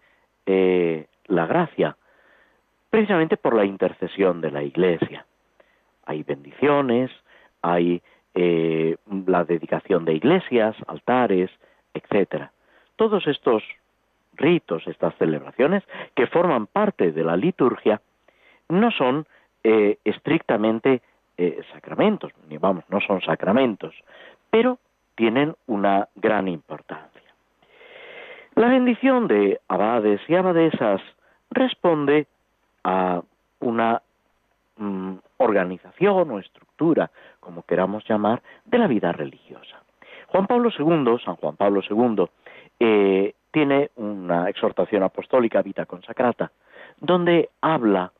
eh, 0.45 1.05
la 1.27 1.45
gracia 1.45 1.95
precisamente 2.89 3.37
por 3.37 3.53
la 3.53 3.65
intercesión 3.65 4.41
de 4.41 4.51
la 4.51 4.63
Iglesia. 4.63 5.25
Hay 6.05 6.23
bendiciones, 6.23 7.11
hay 7.61 8.01
eh, 8.33 8.97
la 9.27 9.43
dedicación 9.43 10.05
de 10.05 10.13
iglesias, 10.13 10.75
altares, 10.87 11.51
etcétera. 11.93 12.51
Todos 12.95 13.27
estos 13.27 13.63
ritos, 14.33 14.87
estas 14.87 15.13
celebraciones 15.17 15.83
que 16.15 16.25
forman 16.27 16.65
parte 16.65 17.11
de 17.11 17.23
la 17.23 17.37
liturgia, 17.37 18.01
no 18.69 18.91
son 18.91 19.27
eh, 19.63 19.97
estrictamente 20.03 21.01
sacramentos, 21.71 22.33
ni 22.49 22.57
vamos, 22.57 22.83
no 22.89 22.99
son 22.99 23.21
sacramentos, 23.21 23.95
pero 24.49 24.77
tienen 25.15 25.55
una 25.67 26.09
gran 26.15 26.49
importancia. 26.49 27.28
La 28.59 28.67
bendición 28.67 29.29
de 29.29 29.61
abades 29.69 30.19
y 30.27 30.35
abadesas 30.35 30.99
responde 31.49 32.27
a 32.83 33.21
una 33.61 34.01
mm, 34.75 35.13
organización 35.37 36.29
o 36.29 36.39
estructura, 36.39 37.09
como 37.39 37.63
queramos 37.63 38.03
llamar, 38.05 38.41
de 38.65 38.77
la 38.77 38.87
vida 38.87 39.13
religiosa. 39.13 39.81
Juan 40.27 40.45
Pablo 40.45 40.71
II, 40.77 41.21
San 41.23 41.37
Juan 41.37 41.55
Pablo 41.55 41.79
II, 41.89 42.25
eh, 42.81 43.33
tiene 43.51 43.91
una 43.95 44.49
exhortación 44.49 45.03
apostólica, 45.03 45.61
Vita 45.61 45.85
Consacrata, 45.85 46.51
donde 46.99 47.51
habla 47.61 48.11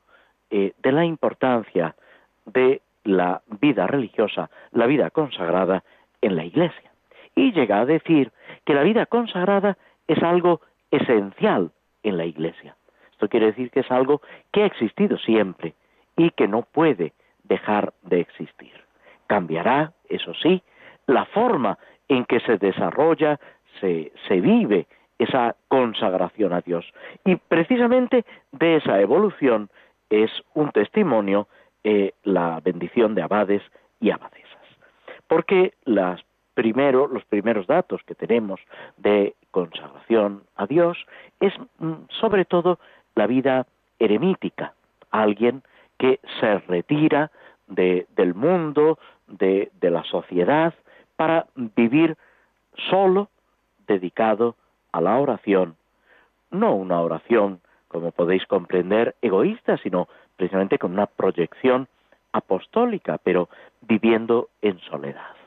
eh, 0.51 0.71
de 0.81 0.91
la 0.93 1.03
importancia 1.03 1.97
de 2.45 2.81
la 3.03 3.41
vida 3.59 3.87
religiosa, 3.87 4.49
la 4.71 4.85
vida 4.85 5.09
consagrada 5.09 5.83
en 6.21 6.37
la 6.37 6.45
Iglesia. 6.45 6.93
Y 7.35 7.51
llega 7.51 7.81
a 7.81 7.85
decir 7.85 8.31
que 8.63 8.73
la 8.73 8.83
vida 8.83 9.05
consagrada 9.05 9.77
es 10.09 10.21
algo 10.23 10.59
esencial 10.91 11.71
en 12.03 12.17
la 12.17 12.25
Iglesia. 12.25 12.75
Esto 13.11 13.29
quiere 13.29 13.47
decir 13.47 13.69
que 13.69 13.81
es 13.81 13.91
algo 13.91 14.21
que 14.51 14.63
ha 14.63 14.65
existido 14.65 15.17
siempre 15.17 15.75
y 16.17 16.31
que 16.31 16.47
no 16.47 16.63
puede 16.63 17.13
dejar 17.43 17.93
de 18.01 18.19
existir. 18.19 18.73
Cambiará, 19.27 19.93
eso 20.09 20.33
sí, 20.33 20.63
la 21.05 21.25
forma 21.25 21.77
en 22.07 22.25
que 22.25 22.39
se 22.39 22.57
desarrolla, 22.57 23.39
se, 23.79 24.11
se 24.27 24.41
vive 24.41 24.87
esa 25.19 25.55
consagración 25.67 26.53
a 26.53 26.61
Dios. 26.61 26.91
Y 27.23 27.35
precisamente 27.35 28.25
de 28.51 28.77
esa 28.77 28.99
evolución 28.99 29.69
es 30.09 30.31
un 30.55 30.71
testimonio 30.71 31.47
eh, 31.83 32.13
la 32.23 32.59
bendición 32.61 33.13
de 33.13 33.21
abades 33.21 33.61
y 33.99 34.09
abadesas. 34.09 34.49
Porque 35.27 35.73
las 35.85 36.21
primero, 36.59 37.07
los 37.07 37.23
primeros 37.23 37.67
datos 37.67 38.01
que 38.03 38.15
tenemos 38.15 38.59
de 38.97 39.33
consagración 39.51 40.43
a 40.57 40.65
Dios 40.65 40.97
es 41.39 41.53
mm, 41.77 41.93
sobre 42.09 42.43
todo 42.43 42.79
la 43.15 43.27
vida 43.27 43.65
eremítica, 43.97 44.73
alguien 45.09 45.63
que 45.97 46.19
se 46.41 46.59
retira 46.59 47.31
del 47.67 48.33
mundo, 48.35 48.99
de, 49.27 49.71
de 49.79 49.89
la 49.89 50.03
sociedad, 50.03 50.73
para 51.15 51.47
vivir 51.55 52.17
solo, 52.89 53.29
dedicado 53.87 54.55
a 54.91 54.99
la 54.99 55.17
oración, 55.17 55.77
no 56.51 56.75
una 56.75 56.99
oración, 56.99 57.61
como 57.87 58.11
podéis 58.11 58.45
comprender, 58.47 59.15
egoísta, 59.21 59.77
sino 59.77 60.09
precisamente 60.35 60.77
con 60.77 60.91
una 60.91 61.05
proyección 61.05 61.87
apostólica, 62.33 63.17
pero 63.23 63.47
viviendo 63.81 64.49
en 64.61 64.77
soledad. 64.79 65.38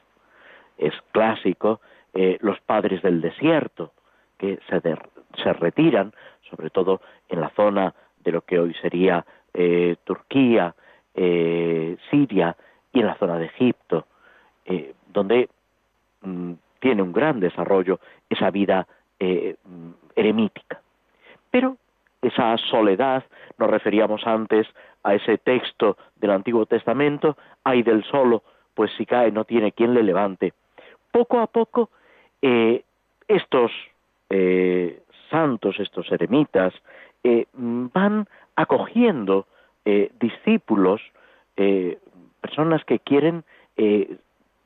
Es 0.78 0.94
clásico 1.12 1.80
eh, 2.14 2.38
los 2.40 2.60
padres 2.60 3.02
del 3.02 3.20
desierto, 3.20 3.92
que 4.38 4.58
se, 4.68 4.80
se, 4.80 5.52
retiran, 5.52 6.12
sobre 6.50 6.70
todo 6.70 7.00
en 7.28 7.40
la 7.40 7.50
zona 7.50 7.94
de 8.24 8.32
lo 8.32 8.42
que 8.42 8.58
hoy 8.58 8.74
sería 8.74 9.24
eh, 9.54 9.96
Turquía, 10.04 10.74
eh, 11.14 11.96
Siria 12.10 12.56
y 12.92 13.00
en 13.00 13.06
la 13.06 13.16
zona 13.16 13.38
de 13.38 13.46
Egipto, 13.46 14.06
donde 15.12 15.48
mm, 16.22 16.52
tiene 16.82 17.02
un 17.02 17.12
gran 17.12 17.38
desarrollo 17.38 18.00
esa 18.28 18.50
vida 18.50 18.86
eh, 19.20 19.56
eremítica. 20.16 20.80
Pero 21.50 21.76
esa 22.20 22.56
soledad, 22.58 23.24
nos 23.56 23.70
referíamos 23.70 24.26
antes 24.26 24.66
a 25.04 25.14
ese 25.14 25.38
texto 25.38 25.96
del 26.16 26.32
Antiguo 26.32 26.66
Testamento, 26.66 27.36
hay 27.62 27.84
del 27.84 28.02
solo, 28.04 28.42
pues 28.74 28.90
si 28.96 29.06
cae 29.06 29.30
no 29.30 29.44
tiene 29.44 29.70
quien 29.70 29.94
le 29.94 30.02
levante. 30.02 30.54
Poco 31.12 31.38
a 31.38 31.46
poco, 31.46 31.90
eh, 32.42 32.82
estos 33.28 33.70
eh, 34.30 35.00
santos, 35.30 35.78
estos 35.78 36.10
eremitas, 36.10 36.74
van 37.22 38.26
acogiendo 38.56 39.46
discípulos, 40.18 41.00
personas 42.40 42.84
que 42.84 42.98
quieren 42.98 43.44
de 43.76 44.18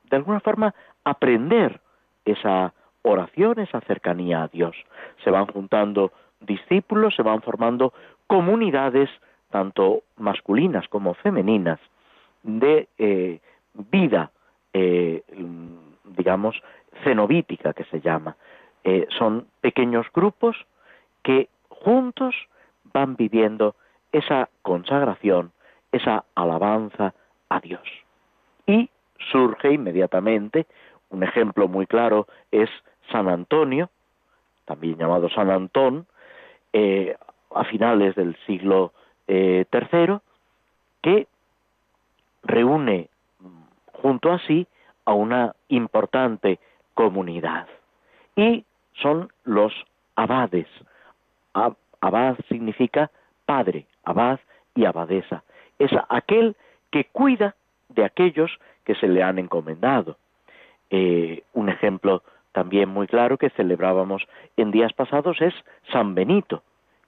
alguna 0.09 0.39
forma 0.39 0.73
aprender 1.03 1.79
esa 2.25 2.73
oración, 3.03 3.59
esa 3.59 3.81
cercanía 3.81 4.43
a 4.43 4.47
Dios. 4.47 4.75
Se 5.23 5.31
van 5.31 5.47
juntando 5.47 6.11
discípulos, 6.41 7.15
se 7.15 7.23
van 7.23 7.41
formando 7.41 7.93
comunidades, 8.27 9.09
tanto 9.49 10.03
masculinas 10.17 10.87
como 10.89 11.13
femeninas, 11.13 11.79
de 12.43 12.87
eh, 12.97 13.39
vida, 13.73 14.31
eh, 14.73 15.23
digamos, 16.15 16.61
cenobítica 17.03 17.73
que 17.73 17.83
se 17.85 18.01
llama. 18.01 18.35
Eh, 18.83 19.07
son 19.17 19.47
pequeños 19.61 20.07
grupos 20.13 20.55
que 21.23 21.49
juntos 21.69 22.35
van 22.93 23.15
viviendo 23.15 23.75
esa 24.11 24.49
consagración, 24.61 25.51
esa 25.91 26.23
alabanza 26.35 27.13
a 27.49 27.59
Dios. 27.59 27.87
Y 28.65 28.89
surge 29.31 29.73
inmediatamente, 29.73 30.67
un 31.09 31.23
ejemplo 31.23 31.67
muy 31.67 31.85
claro 31.87 32.27
es 32.51 32.69
San 33.11 33.27
Antonio, 33.27 33.89
también 34.65 34.97
llamado 34.97 35.29
San 35.29 35.49
Antón, 35.49 36.07
eh, 36.73 37.15
a 37.53 37.63
finales 37.65 38.15
del 38.15 38.35
siglo 38.45 38.93
III, 39.27 39.65
eh, 39.73 40.19
que 41.01 41.27
reúne 42.43 43.09
junto 43.93 44.31
a 44.31 44.39
sí 44.39 44.67
a 45.07 45.13
una 45.13 45.55
importante 45.69 46.59
comunidad. 46.93 47.65
Y 48.35 48.65
son 49.01 49.29
los 49.45 49.73
abades. 50.17 50.67
Abad 52.01 52.35
significa 52.49 53.09
padre, 53.45 53.85
abad 54.03 54.39
y 54.75 54.83
abadesa. 54.83 55.43
Es 55.79 55.91
aquel 56.09 56.57
que 56.91 57.05
cuida 57.05 57.55
de 57.87 58.03
aquellos 58.03 58.51
que 58.83 58.95
se 58.95 59.07
le 59.07 59.23
han 59.23 59.39
encomendado. 59.39 60.17
Eh, 60.89 61.43
un 61.53 61.69
ejemplo 61.69 62.21
también 62.51 62.89
muy 62.89 63.07
claro 63.07 63.37
que 63.37 63.49
celebrábamos 63.51 64.27
en 64.57 64.71
días 64.71 64.91
pasados 64.91 65.41
es 65.41 65.53
San 65.93 66.15
Benito, 66.15 66.63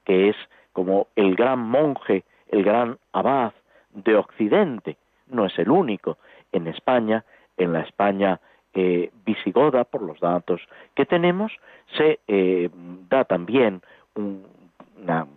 que 0.05 0.29
es 0.29 0.37
como 0.71 1.07
el 1.17 1.35
gran 1.35 1.59
monje, 1.59 2.23
el 2.47 2.63
gran 2.63 2.97
abad 3.11 3.51
de 3.91 4.15
Occidente. 4.15 4.95
No 5.27 5.45
es 5.45 5.59
el 5.59 5.69
único. 5.69 6.17
En 6.53 6.67
España, 6.67 7.25
en 7.59 7.73
la 7.73 7.81
España 7.81 8.39
eh, 8.73 9.11
visigoda, 9.25 9.83
por 9.83 10.01
los 10.01 10.19
datos 10.19 10.61
que 10.95 11.05
tenemos, 11.05 11.51
se 11.95 12.19
eh, 12.27 12.69
da 13.09 13.23
también 13.25 13.81
una 14.15 15.27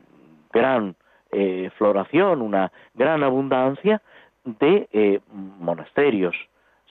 gran 0.53 0.97
eh, 1.31 1.71
floración, 1.77 2.41
una 2.41 2.73
gran 2.95 3.23
abundancia 3.23 4.01
de 4.45 5.21
monasterios, 5.61 6.35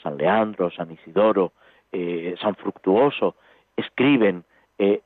San 0.01 0.17
Leandro, 0.17 0.71
San 0.71 0.91
Isidoro, 0.91 1.51
eh, 1.91 2.35
San 2.41 2.55
Fructuoso, 2.55 3.35
escriben 3.75 4.43
eh, 4.77 5.01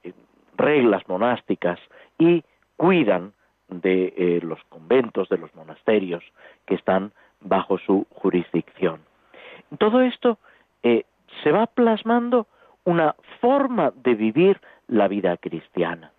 reglas 0.56 1.08
monásticas 1.08 1.80
y 2.18 2.44
cuidan 2.78 3.34
de 3.68 4.14
eh, 4.16 4.40
los 4.44 4.64
conventos, 4.70 5.28
de 5.30 5.38
los 5.38 5.54
monasterios 5.56 6.24
que 6.66 6.76
están 6.76 7.12
bajo 7.42 7.78
su 7.80 8.06
jurisdicción. 8.12 9.00
Todo 9.78 10.02
esto 10.02 10.38
se 10.84 11.52
va 11.52 11.68
plasmando 11.68 12.48
una 12.84 13.16
forma 13.42 13.92
de 13.96 14.16
vivir 14.16 14.62
la 14.88 15.08
vida 15.08 15.38
cristiana. 15.38 16.12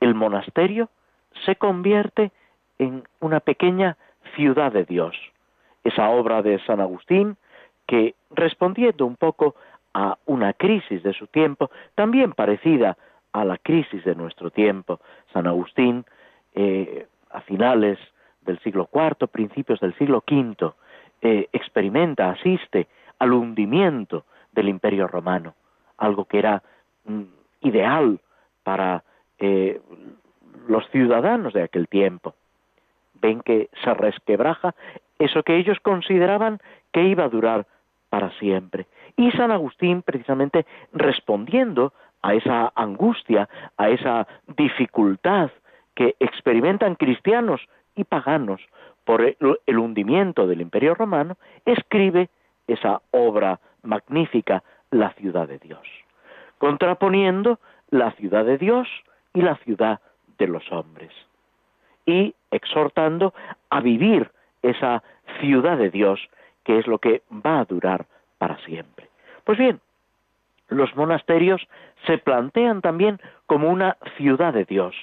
El 0.00 0.14
monasterio 0.14 0.88
se 1.44 1.56
convierte 1.56 2.32
en 2.78 3.04
una 3.20 3.40
pequeña 3.40 3.96
ciudad 4.34 4.72
de 4.72 4.84
Dios. 4.84 5.16
Esa 5.84 6.08
obra 6.10 6.42
de 6.42 6.58
San 6.64 6.80
Agustín 6.80 7.36
que 7.86 8.14
respondiendo 8.30 9.04
un 9.04 9.16
poco 9.16 9.56
a 9.94 10.16
una 10.26 10.52
crisis 10.52 11.02
de 11.02 11.12
su 11.12 11.26
tiempo, 11.26 11.70
también 11.96 12.32
parecida 12.32 12.96
a 13.32 13.44
la 13.44 13.58
crisis 13.58 14.04
de 14.04 14.14
nuestro 14.14 14.50
tiempo. 14.50 15.00
San 15.32 15.46
Agustín, 15.46 16.04
eh, 16.54 17.08
a 17.30 17.40
finales 17.40 17.98
del 18.42 18.60
siglo 18.60 18.88
IV, 18.92 19.26
principios 19.28 19.80
del 19.80 19.94
siglo 19.98 20.22
V, 20.30 20.72
eh, 21.22 21.48
experimenta, 21.52 22.30
asiste 22.30 22.88
al 23.18 23.32
hundimiento 23.32 24.24
del 24.52 24.68
imperio 24.68 25.06
romano, 25.06 25.54
algo 25.98 26.24
que 26.24 26.38
era 26.38 26.62
mm, 27.04 27.22
ideal 27.62 28.18
para 28.62 29.04
eh, 29.38 29.80
los 30.68 30.88
ciudadanos 30.90 31.52
de 31.52 31.62
aquel 31.62 31.88
tiempo. 31.88 32.34
Ven 33.14 33.40
que 33.42 33.68
se 33.84 33.92
resquebraja 33.94 34.74
eso 35.18 35.42
que 35.42 35.56
ellos 35.56 35.78
consideraban 35.80 36.58
que 36.92 37.04
iba 37.04 37.24
a 37.24 37.28
durar 37.28 37.66
para 38.08 38.30
siempre. 38.38 38.86
Y 39.16 39.30
San 39.32 39.50
Agustín, 39.50 40.02
precisamente 40.02 40.66
respondiendo 40.92 41.92
a 42.22 42.34
esa 42.34 42.72
angustia, 42.74 43.48
a 43.76 43.90
esa 43.90 44.26
dificultad 44.56 45.50
que 45.94 46.16
experimentan 46.18 46.94
cristianos 46.94 47.60
y 47.94 48.04
paganos 48.04 48.60
por 49.04 49.22
el 49.22 49.78
hundimiento 49.78 50.46
del 50.46 50.60
Imperio 50.60 50.94
Romano, 50.94 51.36
escribe 51.64 52.28
esa 52.66 53.00
obra 53.10 53.60
magnífica, 53.82 54.62
La 54.90 55.12
ciudad 55.14 55.48
de 55.48 55.58
Dios, 55.58 55.86
contraponiendo 56.58 57.58
la 57.90 58.12
ciudad 58.12 58.44
de 58.44 58.58
Dios 58.58 58.88
y 59.34 59.42
la 59.42 59.56
ciudad 59.56 60.00
de 60.38 60.46
los 60.46 60.70
hombres, 60.72 61.12
y 62.06 62.34
exhortando 62.50 63.34
a 63.68 63.80
vivir 63.80 64.30
esa 64.62 65.02
ciudad 65.40 65.78
de 65.78 65.90
Dios, 65.90 66.20
que 66.64 66.78
es 66.78 66.86
lo 66.86 66.98
que 66.98 67.22
va 67.30 67.60
a 67.60 67.64
durar 67.64 68.06
para 68.38 68.58
siempre. 68.64 69.08
Pues 69.44 69.58
bien, 69.58 69.80
los 70.68 70.94
monasterios 70.96 71.66
se 72.06 72.18
plantean 72.18 72.80
también 72.80 73.20
como 73.46 73.68
una 73.68 73.96
ciudad 74.16 74.52
de 74.52 74.64
Dios, 74.64 74.94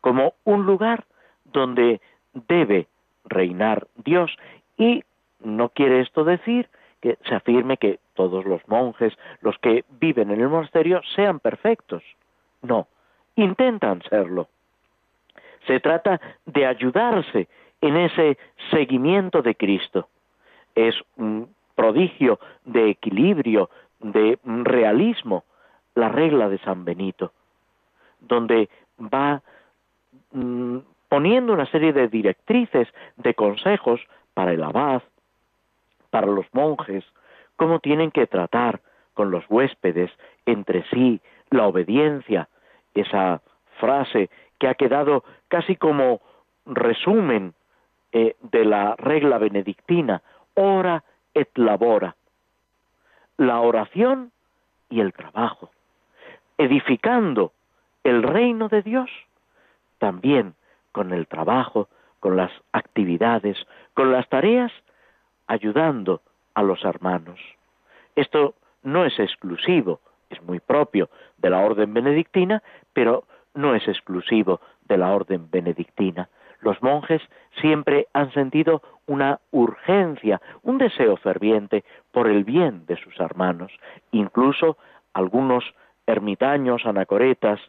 como 0.00 0.34
un 0.44 0.66
lugar 0.66 1.04
donde 1.44 2.00
debe 2.32 2.88
reinar 3.24 3.86
Dios 4.04 4.36
y 4.76 5.02
no 5.40 5.68
quiere 5.70 6.00
esto 6.00 6.24
decir 6.24 6.68
que 7.00 7.18
se 7.28 7.34
afirme 7.34 7.76
que 7.76 7.98
todos 8.14 8.44
los 8.44 8.66
monjes, 8.68 9.12
los 9.40 9.58
que 9.58 9.84
viven 10.00 10.30
en 10.30 10.40
el 10.40 10.48
monasterio, 10.48 11.02
sean 11.14 11.38
perfectos. 11.38 12.02
No, 12.62 12.86
intentan 13.36 14.02
serlo. 14.08 14.48
Se 15.66 15.80
trata 15.80 16.20
de 16.46 16.66
ayudarse 16.66 17.48
en 17.80 17.96
ese 17.96 18.38
seguimiento 18.70 19.42
de 19.42 19.54
Cristo. 19.54 20.08
Es 20.74 20.94
un 21.16 21.54
prodigio 21.74 22.38
de 22.64 22.90
equilibrio, 22.90 23.68
de 24.00 24.38
realismo, 24.44 25.44
la 25.94 26.08
regla 26.08 26.48
de 26.48 26.58
San 26.58 26.84
Benito, 26.84 27.32
donde 28.20 28.68
va 28.98 29.42
mm, 30.32 30.78
poniendo 31.14 31.52
una 31.52 31.66
serie 31.66 31.92
de 31.92 32.08
directrices, 32.08 32.88
de 33.18 33.34
consejos 33.34 34.00
para 34.34 34.52
el 34.52 34.64
abad, 34.64 35.00
para 36.10 36.26
los 36.26 36.44
monjes, 36.52 37.04
cómo 37.54 37.78
tienen 37.78 38.10
que 38.10 38.26
tratar 38.26 38.80
con 39.14 39.30
los 39.30 39.44
huéspedes, 39.48 40.10
entre 40.44 40.84
sí, 40.90 41.20
la 41.50 41.68
obediencia, 41.68 42.48
esa 42.94 43.42
frase 43.78 44.28
que 44.58 44.66
ha 44.66 44.74
quedado 44.74 45.22
casi 45.46 45.76
como 45.76 46.20
resumen 46.66 47.54
eh, 48.10 48.34
de 48.42 48.64
la 48.64 48.96
regla 48.96 49.38
benedictina, 49.38 50.20
ora 50.54 51.04
et 51.32 51.56
labora, 51.56 52.16
la 53.36 53.60
oración 53.60 54.32
y 54.90 54.98
el 54.98 55.12
trabajo, 55.12 55.70
edificando 56.58 57.52
el 58.02 58.24
reino 58.24 58.68
de 58.68 58.82
Dios 58.82 59.08
también 59.98 60.54
con 60.94 61.12
el 61.12 61.26
trabajo, 61.26 61.88
con 62.20 62.36
las 62.36 62.52
actividades, 62.72 63.58
con 63.94 64.12
las 64.12 64.28
tareas, 64.28 64.70
ayudando 65.48 66.22
a 66.54 66.62
los 66.62 66.84
hermanos. 66.84 67.40
Esto 68.14 68.54
no 68.84 69.04
es 69.04 69.18
exclusivo, 69.18 70.00
es 70.30 70.40
muy 70.42 70.60
propio 70.60 71.10
de 71.36 71.50
la 71.50 71.58
orden 71.58 71.92
benedictina, 71.92 72.62
pero 72.92 73.24
no 73.54 73.74
es 73.74 73.86
exclusivo 73.88 74.60
de 74.84 74.96
la 74.96 75.12
orden 75.12 75.50
benedictina. 75.50 76.28
Los 76.60 76.80
monjes 76.80 77.22
siempre 77.60 78.06
han 78.12 78.32
sentido 78.32 78.80
una 79.06 79.40
urgencia, 79.50 80.40
un 80.62 80.78
deseo 80.78 81.16
ferviente 81.16 81.82
por 82.12 82.28
el 82.28 82.44
bien 82.44 82.86
de 82.86 82.96
sus 82.96 83.18
hermanos. 83.18 83.72
Incluso 84.12 84.78
algunos 85.12 85.64
ermitaños, 86.06 86.86
anacoretas, 86.86 87.60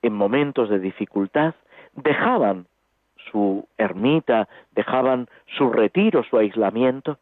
en 0.00 0.14
momentos 0.14 0.70
de 0.70 0.78
dificultad, 0.78 1.54
dejaban 2.02 2.66
su 3.30 3.66
ermita, 3.76 4.48
dejaban 4.72 5.28
su 5.56 5.70
retiro, 5.70 6.22
su 6.24 6.38
aislamiento, 6.38 7.18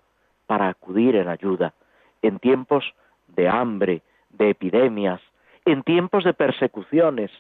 para 0.47 0.69
acudir 0.69 1.17
en 1.17 1.29
ayuda 1.29 1.75
en 2.23 2.39
tiempos 2.39 2.95
de 3.29 3.49
hambre, 3.49 4.03
de 4.31 4.51
epidemias, 4.51 5.21
en 5.65 5.83
tiempos 5.83 6.25
de 6.25 6.35
persecuciones, 6.35 7.31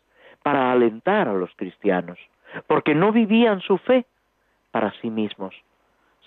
para 0.42 0.70
alentar 0.70 1.29
a 1.29 1.35
los 1.35 1.51
cristianos, 1.57 2.18
porque 2.66 2.94
no 2.94 3.11
vivían 3.12 3.61
su 3.61 3.79
fe 3.79 4.07
para 4.70 4.92
sí 5.01 5.11
mismos, 5.11 5.55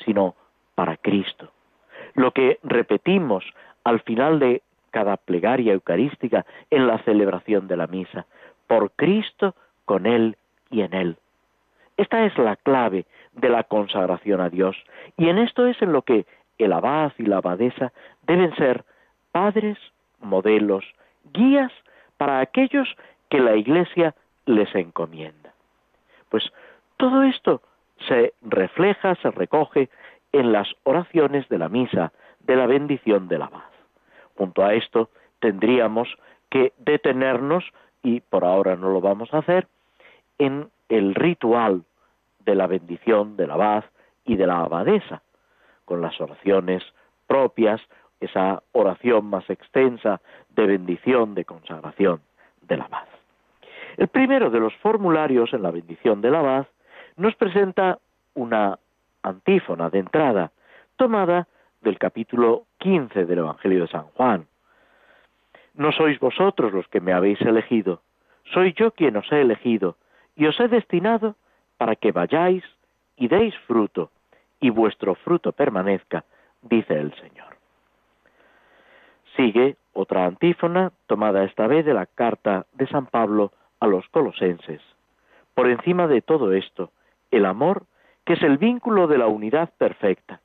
sino 0.04 0.36
para 0.76 0.98
Cristo. 0.98 1.52
Lo 2.16 2.32
que 2.32 2.60
repetimos 2.64 3.46
al 3.84 4.02
final 4.02 4.40
de 4.40 4.62
cada 4.92 5.18
plegaria 5.18 5.74
eucarística 5.74 6.46
en 6.70 6.88
la 6.88 6.98
celebración 7.04 7.68
de 7.68 7.78
la 7.78 7.88
misa, 7.88 8.26
por 8.68 8.92
Cristo, 8.92 9.56
con 9.86 10.06
Él 10.06 10.36
y 10.70 10.82
en 10.82 10.94
Él. 10.94 11.18
Esta 11.98 12.26
es 12.26 12.38
la 12.38 12.56
clave 12.56 13.06
de 13.34 13.50
la 13.50 13.64
consagración 13.64 14.42
a 14.42 14.50
Dios, 14.50 14.76
y 15.18 15.30
en 15.30 15.38
esto 15.38 15.68
es 15.68 15.82
en 15.82 15.92
lo 15.92 16.02
que 16.02 16.26
el 16.58 16.74
abad 16.74 17.12
y 17.18 17.24
la 17.24 17.38
abadesa 17.38 17.92
deben 18.24 18.56
ser 18.56 18.84
padres, 19.32 19.78
modelos, 20.20 20.86
guías 21.34 21.72
para 22.18 22.40
aquellos 22.40 22.96
que 23.30 23.40
la 23.40 23.56
Iglesia 23.56 24.16
les 24.46 24.74
encomienda. 24.76 25.54
Pues 26.30 26.52
todo 26.98 27.24
esto 27.24 27.62
se 28.08 28.34
refleja, 28.42 29.16
se 29.16 29.32
recoge 29.32 29.90
en 30.32 30.52
las 30.52 30.68
oraciones 30.84 31.48
de 31.50 31.58
la 31.58 31.70
misa, 31.70 32.12
de 32.42 32.56
la 32.56 32.66
bendición 32.66 33.28
del 33.28 33.42
abad. 33.42 33.64
Junto 34.38 34.64
a 34.64 34.74
esto 34.74 35.10
tendríamos 35.40 36.08
que 36.50 36.74
detenernos, 36.78 37.64
y 38.04 38.22
por 38.22 38.46
ahora 38.46 38.76
no 38.76 38.90
lo 38.90 39.02
vamos 39.02 39.34
a 39.34 39.40
hacer, 39.40 39.68
en 40.40 40.70
el 40.88 41.14
ritual 41.14 41.84
de 42.40 42.56
la 42.56 42.66
bendición 42.66 43.38
del 43.38 43.52
abad 43.52 43.84
y 44.26 44.36
de 44.36 44.48
la 44.48 44.62
abadesa, 44.62 45.22
con 45.86 46.02
las 46.02 46.20
oraciones 46.20 46.84
propias, 47.28 47.82
esa 48.20 48.64
oración 48.72 49.26
más 49.26 49.48
extensa 49.50 50.20
de 50.50 50.66
bendición, 50.66 51.36
de 51.36 51.46
consagración 51.46 52.22
del 52.62 52.82
abad. 52.82 53.08
El 53.98 54.08
primero 54.08 54.50
de 54.50 54.60
los 54.60 54.74
formularios 54.78 55.54
en 55.54 55.62
la 55.62 55.72
bendición 55.72 56.22
del 56.22 56.36
abad 56.36 56.68
nos 57.18 57.36
presenta 57.36 58.00
una 58.34 58.80
antífona 59.24 59.90
de 59.90 60.00
entrada 60.00 60.52
tomada 60.96 61.48
del 61.82 61.98
capítulo 61.98 62.66
15 62.80 63.26
del 63.26 63.40
Evangelio 63.40 63.82
de 63.82 63.88
San 63.88 64.06
Juan. 64.16 64.48
No 65.76 65.92
sois 65.92 66.20
vosotros 66.20 66.74
los 66.74 66.88
que 66.88 67.00
me 67.00 67.14
habéis 67.14 67.42
elegido, 67.42 68.02
soy 68.54 68.74
yo 68.74 68.92
quien 68.92 69.16
os 69.18 69.32
he 69.32 69.42
elegido 69.42 69.96
y 70.36 70.46
os 70.48 70.60
he 70.60 70.68
destinado 70.68 71.36
para 71.78 71.96
que 71.96 72.12
vayáis 72.12 72.64
y 73.16 73.28
deis 73.28 73.56
fruto, 73.68 74.12
y 74.60 74.70
vuestro 74.70 75.16
fruto 75.16 75.52
permanezca, 75.52 76.24
dice 76.62 76.94
el 77.00 77.14
Señor. 77.16 77.56
Sigue 79.36 79.78
otra 79.94 80.26
antífona, 80.26 80.92
tomada 81.08 81.44
esta 81.44 81.68
vez 81.68 81.86
de 81.86 81.94
la 81.94 82.06
carta 82.06 82.66
de 82.74 82.88
San 82.88 83.06
Pablo 83.06 83.52
a 83.80 83.88
los 83.88 84.08
colosenses. 84.10 84.82
Por 85.54 85.70
encima 85.70 86.08
de 86.08 86.22
todo 86.22 86.54
esto, 86.54 86.92
el 87.32 87.46
amor, 87.46 87.84
que 88.26 88.34
es 88.34 88.44
el 88.44 88.58
vínculo 88.58 89.08
de 89.08 89.18
la 89.18 89.28
unidad 89.28 89.72
perfecta, 89.78 90.42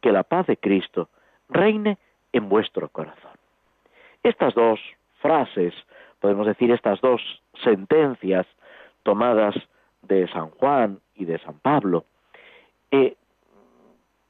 que 0.00 0.12
la 0.12 0.22
paz 0.22 0.46
de 0.46 0.56
Cristo 0.56 1.08
reine 1.48 1.98
en 2.32 2.48
vuestro 2.48 2.88
corazón. 2.88 3.30
Estas 4.22 4.54
dos 4.54 4.80
frases, 5.20 5.74
podemos 6.20 6.46
decir 6.46 6.70
estas 6.70 7.00
dos 7.00 7.20
sentencias 7.62 8.46
tomadas 9.02 9.54
de 10.02 10.28
San 10.28 10.50
Juan 10.50 11.00
y 11.14 11.24
de 11.24 11.38
San 11.38 11.58
Pablo, 11.60 12.04
eh, 12.90 13.16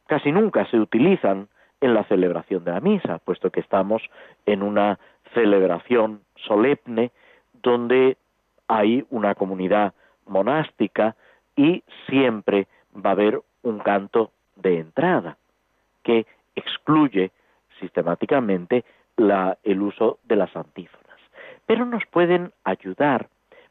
casi 0.07 0.33
nunca 0.33 0.67
se 0.71 0.79
utilizan 0.79 1.49
en 1.81 1.95
la 1.95 2.05
celebración 2.05 2.65
de 2.65 2.73
la 2.73 2.81
misa, 2.81 3.19
puesto 3.19 3.51
que 3.51 3.61
estamos 3.61 4.03
en 4.47 4.63
una 4.63 4.99
celebración 5.33 6.21
solemne 6.37 7.11
donde 7.63 8.17
hay 8.69 9.05
una 9.11 9.35
comunidad 9.35 9.95
monástica 10.27 11.17
y 11.57 11.83
siempre 12.09 12.67
va 12.95 13.11
a 13.11 13.13
haber 13.13 13.41
un 13.63 13.79
canto 13.79 14.31
de 14.57 14.79
entrada 14.79 15.37
que 16.03 16.27
excluye 16.55 17.31
sistemáticamente 17.79 18.85
el 19.65 19.83
uso 19.83 20.19
de 20.25 20.37
las 20.37 20.55
antífonas. 20.57 21.19
Pero 21.67 21.85
nos 21.85 22.05
pueden 22.07 22.53
ayudar 22.65 23.29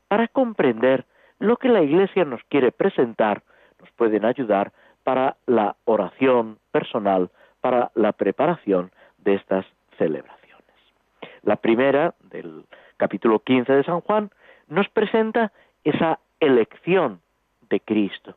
para 0.09 0.27
comprender 0.27 1.05
lo 1.39 1.55
que 1.55 1.69
la 1.69 1.81
Iglesia 1.81 2.25
nos 2.25 2.43
quiere 2.49 2.73
presentar, 2.73 3.43
nos 3.79 3.89
pueden 3.91 4.25
ayudar 4.25 4.73
para 5.03 5.37
la 5.45 5.77
oración 5.85 6.57
personal, 6.71 7.29
para 7.61 7.91
la 7.95 8.11
preparación 8.11 8.91
de 9.19 9.35
estas 9.35 9.65
celebraciones. 9.97 10.65
La 11.43 11.55
primera, 11.55 12.13
del 12.31 12.65
capítulo 12.97 13.39
15 13.39 13.71
de 13.71 13.83
San 13.83 14.01
Juan, 14.01 14.29
nos 14.67 14.89
presenta 14.89 15.53
esa 15.83 16.19
elección 16.39 17.21
de 17.69 17.79
Cristo, 17.79 18.35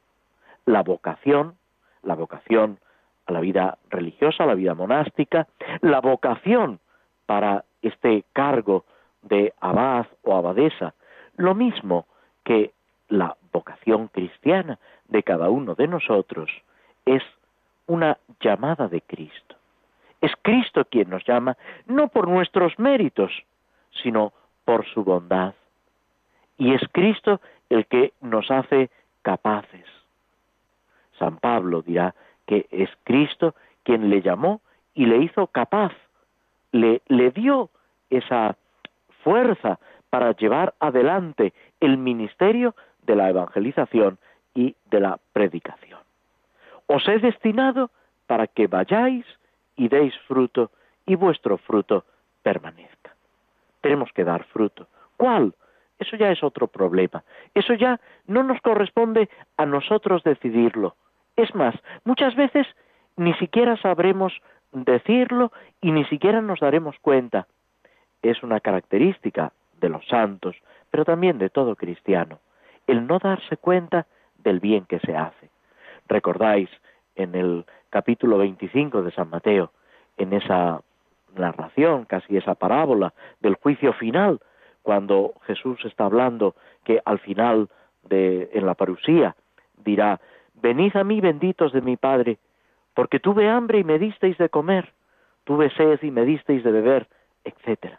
la 0.67 0.83
vocación, 0.83 1.57
la 2.03 2.15
vocación 2.15 2.79
a 3.27 3.33
la 3.33 3.41
vida 3.41 3.79
religiosa, 3.91 4.45
a 4.45 4.47
la 4.47 4.55
vida 4.55 4.75
monástica, 4.75 5.49
la 5.81 6.01
vocación 6.01 6.81
para 7.27 7.65
este 7.81 8.25
cargo 8.33 8.85
de 9.23 9.53
abad 9.61 10.07
o 10.23 10.37
abadesa, 10.37 10.95
lo 11.37 11.55
mismo 11.55 12.07
que 12.45 12.73
la 13.09 13.37
vocación 13.53 14.09
cristiana 14.09 14.79
de 15.09 15.23
cada 15.23 15.51
uno 15.51 15.75
de 15.75 15.87
nosotros 15.87 16.51
es 17.05 17.23
una 17.87 18.19
llamada 18.41 18.89
de 18.89 19.01
Cristo. 19.03 19.57
Es 20.21 20.33
Cristo 20.43 20.85
quien 20.85 21.11
nos 21.11 21.25
llama, 21.27 21.57
no 21.87 22.09
por 22.09 22.29
nuestros 22.29 22.79
méritos, 22.79 23.33
sino 24.03 24.33
por 24.65 24.87
su 24.87 25.05
bondad. 25.05 25.55
Y 26.57 26.75
es 26.75 26.83
Cristo 26.93 27.41
el 27.69 27.87
que 27.87 28.13
nos 28.21 28.51
hace 28.51 28.91
capaces. 29.23 29.85
San 31.19 31.39
Pablo 31.39 31.83
dirá 31.83 32.15
que 32.47 32.67
es 32.71 32.91
Cristo 33.05 33.55
quien 33.83 34.11
le 34.11 34.23
llamó 34.23 34.61
y 34.95 35.07
le 35.07 35.19
hizo 35.19 35.47
capaz, 35.49 35.93
le, 36.71 37.03
le 37.09 37.31
dio 37.31 37.71
esa 38.11 38.57
fuerza 39.25 39.79
para 40.13 40.37
llevar 40.37 40.75
adelante 40.79 41.55
el 41.81 41.97
ministerio 41.97 42.75
de 43.07 43.17
la 43.17 43.31
evangelización 43.31 44.19
y 44.55 44.77
de 44.91 45.01
la 45.01 45.19
predicación. 45.33 46.01
Os 46.87 47.09
he 47.09 47.19
destinado 47.19 47.91
para 48.27 48.47
que 48.47 48.67
vayáis 48.67 49.25
y 49.75 49.89
deis 49.89 50.15
fruto 50.29 50.71
y 51.07 51.15
vuestro 51.15 51.57
fruto 51.57 52.05
permanezca. 52.43 53.15
Tenemos 53.81 54.13
que 54.13 54.25
dar 54.25 54.45
fruto. 54.45 54.87
¿Cuál? 55.17 55.55
Eso 55.99 56.17
ya 56.17 56.31
es 56.31 56.43
otro 56.43 56.67
problema. 56.67 57.25
Eso 57.55 57.73
ya 57.73 57.99
no 58.27 58.43
nos 58.43 58.61
corresponde 58.61 59.31
a 59.57 59.65
nosotros 59.65 60.23
decidirlo. 60.25 60.95
Es 61.37 61.55
más, 61.55 61.75
muchas 62.05 62.37
veces 62.37 62.67
ni 63.17 63.33
siquiera 63.37 63.79
sabremos 63.79 64.35
decirlo 64.73 65.53
y 65.81 65.91
ni 65.91 66.05
siquiera 66.05 66.43
nos 66.43 66.61
daremos 66.61 66.99
cuenta. 67.01 67.47
Es 68.21 68.43
una 68.43 68.61
característica 68.61 69.55
de 69.83 69.91
los 69.91 70.07
santos, 70.07 70.57
pero 70.91 71.05
también 71.05 71.37
de 71.37 71.51
todo 71.51 71.77
cristiano, 71.77 72.39
el 72.87 73.07
no 73.07 73.19
darse 73.19 73.59
cuenta 73.59 74.07
del 74.39 74.61
bien 74.61 74.87
que 74.87 75.01
se 75.01 75.15
hace. 75.15 75.51
Recordáis 76.09 76.71
en 77.15 77.35
el 77.35 77.67
capítulo 77.91 78.39
25 78.39 79.03
de 79.03 79.13
San 79.13 79.29
Mateo, 79.29 79.73
en 80.17 80.33
esa 80.33 80.81
narración, 81.37 82.07
casi 82.07 82.37
esa 82.37 82.55
parábola 82.55 83.13
del 83.41 83.57
juicio 83.57 83.93
final, 83.93 84.41
cuando 84.83 85.35
Jesús 85.47 85.79
está 85.85 86.07
hablando 86.07 86.55
que 86.85 87.01
al 87.05 87.19
final 87.19 87.69
de 88.09 88.51
en 88.53 88.67
la 88.67 88.75
parusía 88.75 89.37
dirá, 89.85 90.21
venid 90.55 90.97
a 90.97 91.05
mí 91.05 91.21
benditos 91.21 91.73
de 91.73 91.81
mi 91.81 91.97
Padre, 91.97 92.39
porque 92.95 93.21
tuve 93.21 93.49
hambre 93.49 93.79
y 93.79 93.85
me 93.85 93.99
disteis 93.99 94.37
de 94.39 94.49
comer, 94.49 94.93
tuve 95.45 95.71
sed 95.71 96.01
y 96.03 96.11
me 96.11 96.25
disteis 96.25 96.63
de 96.65 96.73
beber, 96.73 97.09
etc. 97.45 97.97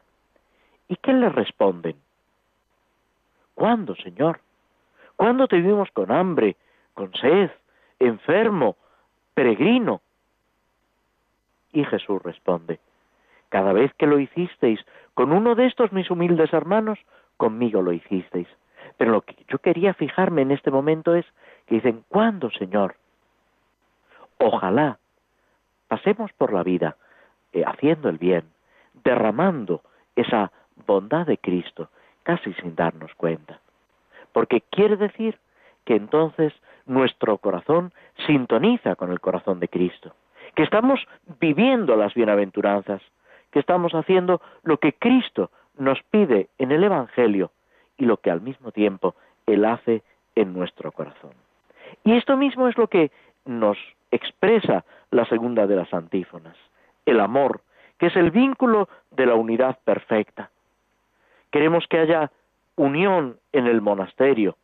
¿Y 0.87 0.95
qué 0.97 1.13
le 1.13 1.29
responden? 1.29 1.95
¿Cuándo, 3.55 3.95
Señor? 3.95 4.41
¿Cuándo 5.15 5.47
te 5.47 5.57
vimos 5.57 5.89
con 5.91 6.11
hambre, 6.11 6.57
con 6.93 7.13
sed, 7.13 7.51
enfermo, 7.99 8.75
peregrino? 9.33 10.01
Y 11.71 11.85
Jesús 11.85 12.21
responde, 12.21 12.79
cada 13.49 13.73
vez 13.73 13.93
que 13.95 14.07
lo 14.07 14.19
hicisteis 14.19 14.79
con 15.13 15.31
uno 15.31 15.55
de 15.55 15.67
estos 15.67 15.91
mis 15.91 16.09
humildes 16.09 16.53
hermanos, 16.53 16.99
conmigo 17.37 17.81
lo 17.81 17.93
hicisteis. 17.93 18.47
Pero 18.97 19.11
lo 19.11 19.21
que 19.21 19.35
yo 19.47 19.59
quería 19.59 19.93
fijarme 19.93 20.41
en 20.41 20.51
este 20.51 20.71
momento 20.71 21.15
es 21.15 21.25
que 21.65 21.75
dicen, 21.75 22.03
¿cuándo, 22.09 22.51
Señor? 22.51 22.95
Ojalá 24.39 24.99
pasemos 25.87 26.31
por 26.33 26.53
la 26.53 26.63
vida 26.63 26.97
eh, 27.53 27.63
haciendo 27.65 28.09
el 28.09 28.17
bien, 28.17 28.45
derramando 29.03 29.81
esa 30.15 30.51
bondad 30.85 31.25
de 31.25 31.37
Cristo, 31.37 31.89
casi 32.23 32.53
sin 32.53 32.75
darnos 32.75 33.13
cuenta. 33.15 33.59
Porque 34.31 34.61
quiere 34.61 34.97
decir 34.97 35.37
que 35.85 35.95
entonces 35.95 36.53
nuestro 36.85 37.37
corazón 37.37 37.93
sintoniza 38.25 38.95
con 38.95 39.11
el 39.11 39.19
corazón 39.19 39.59
de 39.59 39.67
Cristo, 39.67 40.13
que 40.55 40.63
estamos 40.63 40.99
viviendo 41.39 41.95
las 41.95 42.13
bienaventuranzas, 42.13 43.01
que 43.51 43.59
estamos 43.59 43.93
haciendo 43.93 44.41
lo 44.63 44.77
que 44.77 44.93
Cristo 44.93 45.51
nos 45.77 46.01
pide 46.03 46.49
en 46.57 46.71
el 46.71 46.83
Evangelio 46.83 47.51
y 47.97 48.05
lo 48.05 48.17
que 48.17 48.31
al 48.31 48.41
mismo 48.41 48.71
tiempo 48.71 49.15
Él 49.45 49.65
hace 49.65 50.03
en 50.35 50.53
nuestro 50.53 50.91
corazón. 50.91 51.33
Y 52.03 52.13
esto 52.13 52.37
mismo 52.37 52.67
es 52.67 52.77
lo 52.77 52.87
que 52.87 53.11
nos 53.45 53.77
expresa 54.11 54.85
la 55.11 55.25
segunda 55.25 55.67
de 55.67 55.75
las 55.75 55.93
antífonas, 55.93 56.55
el 57.05 57.19
amor, 57.19 57.61
que 57.97 58.07
es 58.07 58.15
el 58.15 58.31
vínculo 58.31 58.89
de 59.11 59.25
la 59.25 59.35
unidad 59.35 59.79
perfecta. 59.83 60.49
Queremos 61.53 61.85
que 61.87 61.99
haya 61.99 62.31
unión 62.77 63.37
en 63.51 63.67
el 63.67 63.79
monasterio, 63.79 64.57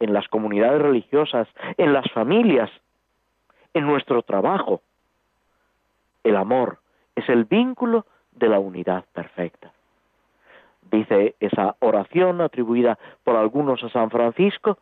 en 0.00 0.12
las 0.12 0.28
comunidades 0.28 0.82
religiosas, 0.82 1.48
en 1.78 1.94
las 1.94 2.04
familias, 2.12 2.70
en 3.72 3.86
nuestro 3.86 4.20
trabajo. 4.20 4.82
El 6.22 6.36
amor 6.36 6.78
es 7.14 7.26
el 7.30 7.46
vínculo 7.46 8.04
de 8.32 8.50
la 8.50 8.58
unidad 8.58 9.06
perfecta. 9.14 9.72
Dice 10.90 11.36
esa 11.40 11.76
oración 11.80 12.42
atribuida 12.42 12.98
por 13.24 13.36
algunos 13.36 13.82
a 13.82 13.88
San 13.88 14.10
Francisco, 14.10 14.76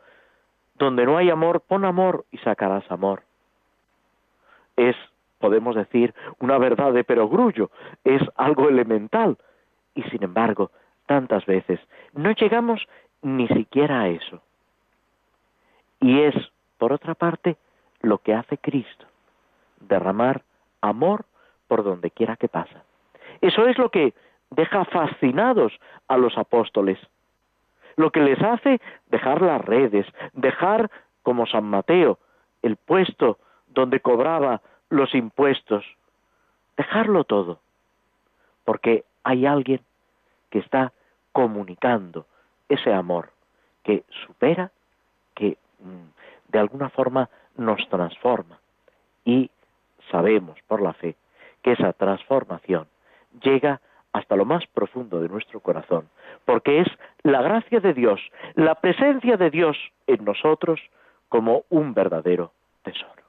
donde 0.75 1.07
no 1.07 1.19
hay 1.19 1.31
amor, 1.31 1.61
pon 1.61 1.85
amor 1.85 2.25
y 2.33 2.38
sacarás 2.38 2.90
amor. 2.90 3.23
Es, 4.75 4.97
podemos 5.38 5.77
decir, 5.77 6.14
una 6.40 6.59
verdad 6.59 6.93
de 6.93 7.05
perogrullo, 7.05 7.71
es 8.03 8.23
algo 8.35 8.69
elemental, 8.69 9.38
y 9.95 10.03
sin 10.03 10.25
embargo, 10.25 10.73
tantas 11.07 11.45
veces 11.47 11.81
no 12.12 12.33
llegamos 12.33 12.87
ni 13.23 13.49
siquiera 13.49 14.03
a 14.03 14.09
eso. 14.09 14.43
Y 16.01 16.21
es, 16.21 16.35
por 16.79 16.93
otra 16.93 17.14
parte, 17.14 17.57
lo 18.01 18.19
que 18.19 18.35
hace 18.35 18.59
Cristo, 18.59 19.07
derramar 19.81 20.43
amor 20.81 21.25
por 21.67 21.83
donde 21.83 22.11
quiera 22.11 22.37
que 22.37 22.49
pasa. 22.49 22.85
Eso 23.40 23.67
es 23.67 23.79
lo 23.79 23.90
que 23.90 24.14
deja 24.51 24.85
fascinados 24.85 25.73
a 26.09 26.17
los 26.17 26.37
apóstoles, 26.37 26.99
lo 27.97 28.11
que 28.11 28.21
les 28.21 28.40
hace 28.43 28.81
dejar 29.07 29.43
las 29.43 29.64
redes, 29.64 30.07
dejar, 30.33 30.90
como 31.23 31.47
San 31.47 31.64
Mateo, 31.64 32.19
el 32.62 32.77
puesto 32.77 33.38
donde 33.69 34.01
cobraba 34.01 34.61
los 34.90 35.14
impuestos, 35.14 35.85
dejarlo 36.77 37.25
todo, 37.25 37.61
porque 38.64 39.05
hay 39.23 39.47
alguien 39.47 39.81
que 40.55 40.61
está 40.61 40.93
comunicando 41.33 42.27
ese 42.69 42.93
amor 42.93 43.31
que 43.83 44.05
supera, 44.25 44.71
que 45.35 45.59
mm, 45.81 46.53
de 46.53 46.59
alguna 46.61 46.90
forma 46.90 47.29
nos 47.57 47.81
transforma. 47.88 48.61
Y 49.25 49.51
sabemos 50.12 50.57
por 50.69 50.81
la 50.81 50.93
fe 50.93 51.17
que 51.61 51.73
esa 51.73 51.93
transformación 51.93 52.87
llega 53.43 53.81
hasta 54.12 54.37
lo 54.37 54.45
más 54.45 54.64
profundo 54.69 55.21
de 55.21 55.29
nuestro 55.29 55.59
corazón, 55.59 56.09
porque 56.45 56.83
es 56.83 56.88
la 57.25 57.43
gracia 57.43 57.81
de 57.81 57.93
Dios, 57.93 58.21
la 58.55 58.77
presencia 58.77 59.37
de 59.37 59.51
Dios 59.51 59.77
en 60.07 60.25
nosotros 60.25 60.81
como 61.29 61.64
un 61.69 61.95
verdadero 61.95 62.53
tesoro. 62.85 63.25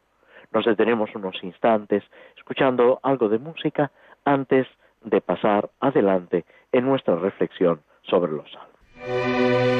Nos 0.51 0.63
detenemos 0.63 1.09
unos 1.15 1.43
instantes 1.43 2.03
escuchando 2.37 2.99
algo 3.01 3.29
de 3.29 3.39
música 3.39 3.89
antes 4.25 4.67
de 4.67 4.84
pasar 5.21 5.69
adelante 5.79 6.45
en 6.71 6.85
nuestra 6.85 7.15
reflexión 7.15 7.81
sobre 8.03 8.31
los 8.31 8.45
salmos. 8.51 9.74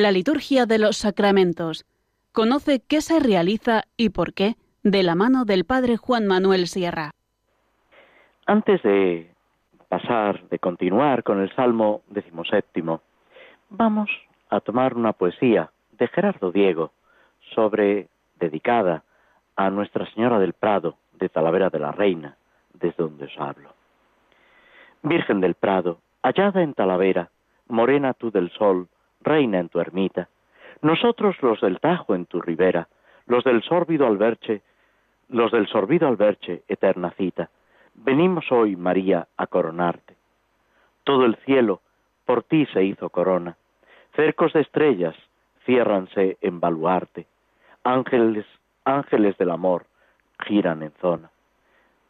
La 0.00 0.12
liturgia 0.12 0.66
de 0.66 0.78
los 0.78 0.96
sacramentos. 0.96 1.84
Conoce 2.32 2.80
qué 2.86 3.00
se 3.00 3.20
realiza 3.20 3.82
y 3.96 4.10
por 4.10 4.34
qué 4.34 4.56
de 4.82 5.02
la 5.02 5.14
mano 5.14 5.44
del 5.44 5.64
Padre 5.64 5.96
Juan 5.96 6.26
Manuel 6.26 6.66
Sierra. 6.66 7.12
Antes 8.46 8.82
de 8.82 9.30
pasar, 9.88 10.48
de 10.48 10.58
continuar 10.58 11.22
con 11.22 11.40
el 11.40 11.54
Salmo 11.54 12.02
decimoséptimo, 12.08 13.02
vamos 13.68 14.10
a 14.48 14.60
tomar 14.60 14.94
una 14.94 15.12
poesía 15.12 15.70
de 15.98 16.08
Gerardo 16.08 16.50
Diego 16.50 16.92
sobre 17.54 18.08
dedicada 18.38 19.04
a 19.56 19.70
Nuestra 19.70 20.10
Señora 20.12 20.38
del 20.38 20.54
Prado 20.54 20.96
de 21.12 21.28
Talavera 21.28 21.68
de 21.68 21.78
la 21.78 21.92
Reina, 21.92 22.36
desde 22.72 23.02
donde 23.02 23.26
os 23.26 23.38
hablo. 23.38 23.74
Virgen 25.02 25.40
del 25.40 25.54
Prado, 25.54 26.00
hallada 26.22 26.62
en 26.62 26.74
Talavera, 26.74 27.30
morena 27.68 28.14
tú 28.14 28.30
del 28.30 28.50
sol, 28.52 28.88
reina 29.20 29.58
en 29.58 29.68
tu 29.68 29.80
ermita, 29.80 30.28
nosotros 30.82 31.36
los 31.42 31.60
del 31.60 31.80
Tajo 31.80 32.14
en 32.14 32.26
tu 32.26 32.40
ribera, 32.40 32.88
los 33.26 33.44
del 33.44 33.62
sórbido 33.62 34.06
alberche, 34.06 34.62
los 35.28 35.52
del 35.52 35.66
sorbido 35.68 36.08
alberche, 36.08 36.62
eterna 36.68 37.10
cita, 37.12 37.50
venimos 37.94 38.50
hoy, 38.50 38.76
María, 38.76 39.28
a 39.36 39.46
coronarte. 39.46 40.16
Todo 41.04 41.24
el 41.24 41.36
cielo 41.44 41.80
por 42.24 42.42
ti 42.42 42.66
se 42.72 42.84
hizo 42.84 43.10
corona, 43.10 43.56
cercos 44.14 44.52
de 44.52 44.60
estrellas 44.60 45.14
ciérranse 45.64 46.38
en 46.40 46.60
baluarte, 46.60 47.26
ángeles, 47.84 48.46
ángeles 48.84 49.36
del 49.38 49.50
amor 49.50 49.86
giran 50.46 50.82
en 50.82 50.92
zona. 51.00 51.30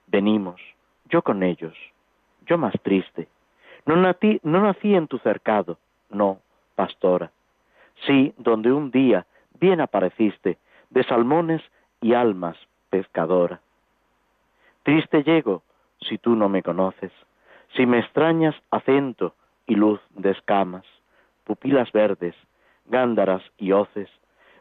Venimos, 0.07 0.61
yo 1.07 1.23
con 1.23 1.43
ellos, 1.43 1.75
yo 2.47 2.59
más 2.59 2.75
triste, 2.83 3.29
no 3.87 3.97
nací, 3.97 4.41
no 4.43 4.63
nací 4.63 4.95
en 4.95 5.09
tu 5.09 5.19
cercado, 5.19 5.79
no, 6.11 6.39
pastora, 6.75 7.31
sí, 8.07 8.35
donde 8.39 8.73
un 8.73 8.91
día 8.91 9.27
bien 9.61 9.81
apareciste, 9.81 10.59
de 10.91 11.05
salmones 11.05 11.63
y 12.01 12.15
almas 12.15 12.57
pescadora. 12.89 13.61
Triste 14.83 15.23
llego 15.23 15.63
si 16.01 16.19
tú 16.19 16.35
no 16.35 16.49
me 16.49 16.63
conoces, 16.63 17.13
si 17.77 17.87
me 17.87 17.99
extrañas 17.99 18.55
acento 18.71 19.35
y 19.67 19.75
luz 19.75 20.01
de 20.11 20.31
escamas, 20.31 20.85
pupilas 21.45 21.93
verdes, 21.93 22.35
gándaras 22.87 23.43
y 23.59 23.73
hoces, 23.73 24.09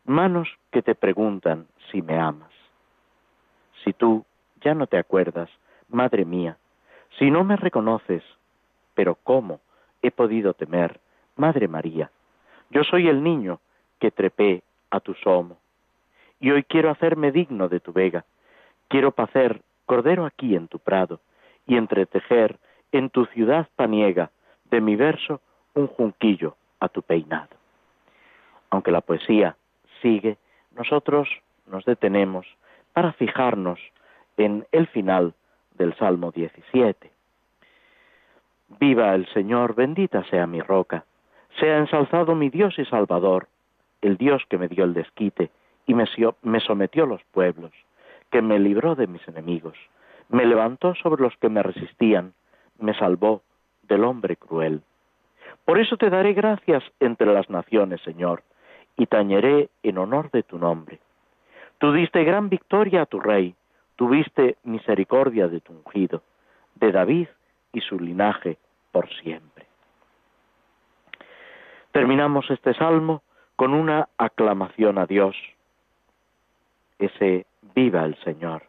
manos 0.05 0.47
que 0.71 0.81
te 0.81 0.95
preguntan 0.95 1.67
si 1.91 2.01
me 2.01 2.19
amas. 2.19 2.51
Si 3.83 3.93
tú 3.93 4.25
ya 4.61 4.73
no 4.73 4.87
te 4.87 4.97
acuerdas, 4.97 5.49
madre 5.87 6.25
mía, 6.25 6.57
si 7.17 7.31
no 7.31 7.43
me 7.43 7.55
reconoces, 7.55 8.23
pero 8.93 9.15
¿cómo 9.15 9.61
he 10.01 10.11
podido 10.11 10.53
temer, 10.53 10.99
madre 11.39 11.67
María? 11.67 12.11
Yo 12.69 12.83
soy 12.83 13.07
el 13.07 13.23
niño 13.23 13.59
que 13.99 14.11
trepé 14.11 14.61
a 14.91 14.99
tu 14.99 15.13
somo, 15.15 15.57
y 16.39 16.51
hoy 16.51 16.63
quiero 16.63 16.89
hacerme 16.89 17.31
digno 17.31 17.67
de 17.69 17.79
tu 17.79 17.91
vega, 17.91 18.25
quiero 18.87 19.11
pacer 19.11 19.61
cordero 19.85 20.25
aquí 20.25 20.55
en 20.55 20.67
tu 20.67 20.79
prado, 20.79 21.19
y 21.65 21.75
entretejer 21.77 22.57
en 22.91 23.09
tu 23.09 23.25
ciudad 23.27 23.67
paniega 23.75 24.31
de 24.69 24.81
mi 24.81 24.95
verso 24.95 25.41
un 25.73 25.87
junquillo 25.87 26.55
a 26.79 26.89
tu 26.89 27.01
peinado. 27.01 27.55
Aunque 28.69 28.91
la 28.91 29.01
poesía 29.01 29.55
sigue, 30.01 30.37
nosotros 30.75 31.27
nos 31.67 31.85
detenemos 31.85 32.45
para 32.93 33.13
fijarnos 33.13 33.79
en 34.37 34.65
el 34.71 34.87
final 34.87 35.33
del 35.77 35.95
Salmo 35.97 36.31
17. 36.31 37.11
Viva 38.79 39.15
el 39.15 39.27
Señor, 39.33 39.75
bendita 39.75 40.23
sea 40.25 40.45
mi 40.47 40.61
roca, 40.61 41.05
sea 41.57 41.77
ensalzado 41.77 42.35
mi 42.35 42.49
Dios 42.49 42.77
y 42.77 42.85
Salvador, 42.85 43.47
el 44.01 44.17
Dios 44.17 44.43
que 44.49 44.57
me 44.57 44.67
dio 44.67 44.83
el 44.83 44.93
desquite 44.93 45.49
y 45.85 45.93
me, 45.93 46.05
sometió 46.59 47.05
los 47.05 47.23
pueblos, 47.31 47.71
que 48.31 48.41
me 48.41 48.59
libró 48.59 48.95
de 48.95 49.07
mis 49.07 49.27
enemigos, 49.27 49.75
me 50.29 50.45
levantó 50.45 50.93
sobre 50.95 51.23
los 51.23 51.35
que 51.37 51.49
me 51.49 51.63
resistían, 51.63 52.33
me 52.77 52.93
salvó 52.93 53.41
del 53.83 54.03
hombre 54.03 54.35
cruel. 54.35 54.83
Por 55.65 55.79
eso 55.79 55.97
te 55.97 56.09
daré 56.09 56.33
gracias 56.33 56.83
entre 56.99 57.33
las 57.33 57.49
naciones, 57.49 58.01
Señor, 58.01 58.43
y 58.97 59.07
tañeré 59.07 59.69
en 59.81 59.97
honor 59.97 60.29
de 60.31 60.43
tu 60.43 60.59
nombre. 60.59 60.99
Tú 61.79 61.91
diste 61.93 62.23
gran 62.23 62.49
victoria 62.49 63.01
a 63.01 63.05
tu 63.05 63.19
rey, 63.19 63.55
tuviste 63.95 64.57
misericordia 64.63 65.47
de 65.47 65.61
tu 65.61 65.73
ungido, 65.73 66.21
de 66.75 66.91
David 66.91 67.27
y 67.73 67.81
su 67.81 67.99
linaje 67.99 68.57
por 68.91 69.09
siempre. 69.09 69.48
Terminamos 71.91 72.49
este 72.51 72.73
salmo 72.75 73.23
con 73.55 73.73
una 73.73 74.09
aclamación 74.17 74.99
a 74.99 75.05
Dios, 75.05 75.35
ese 76.99 77.45
viva 77.75 78.05
el 78.05 78.15
Señor. 78.23 78.63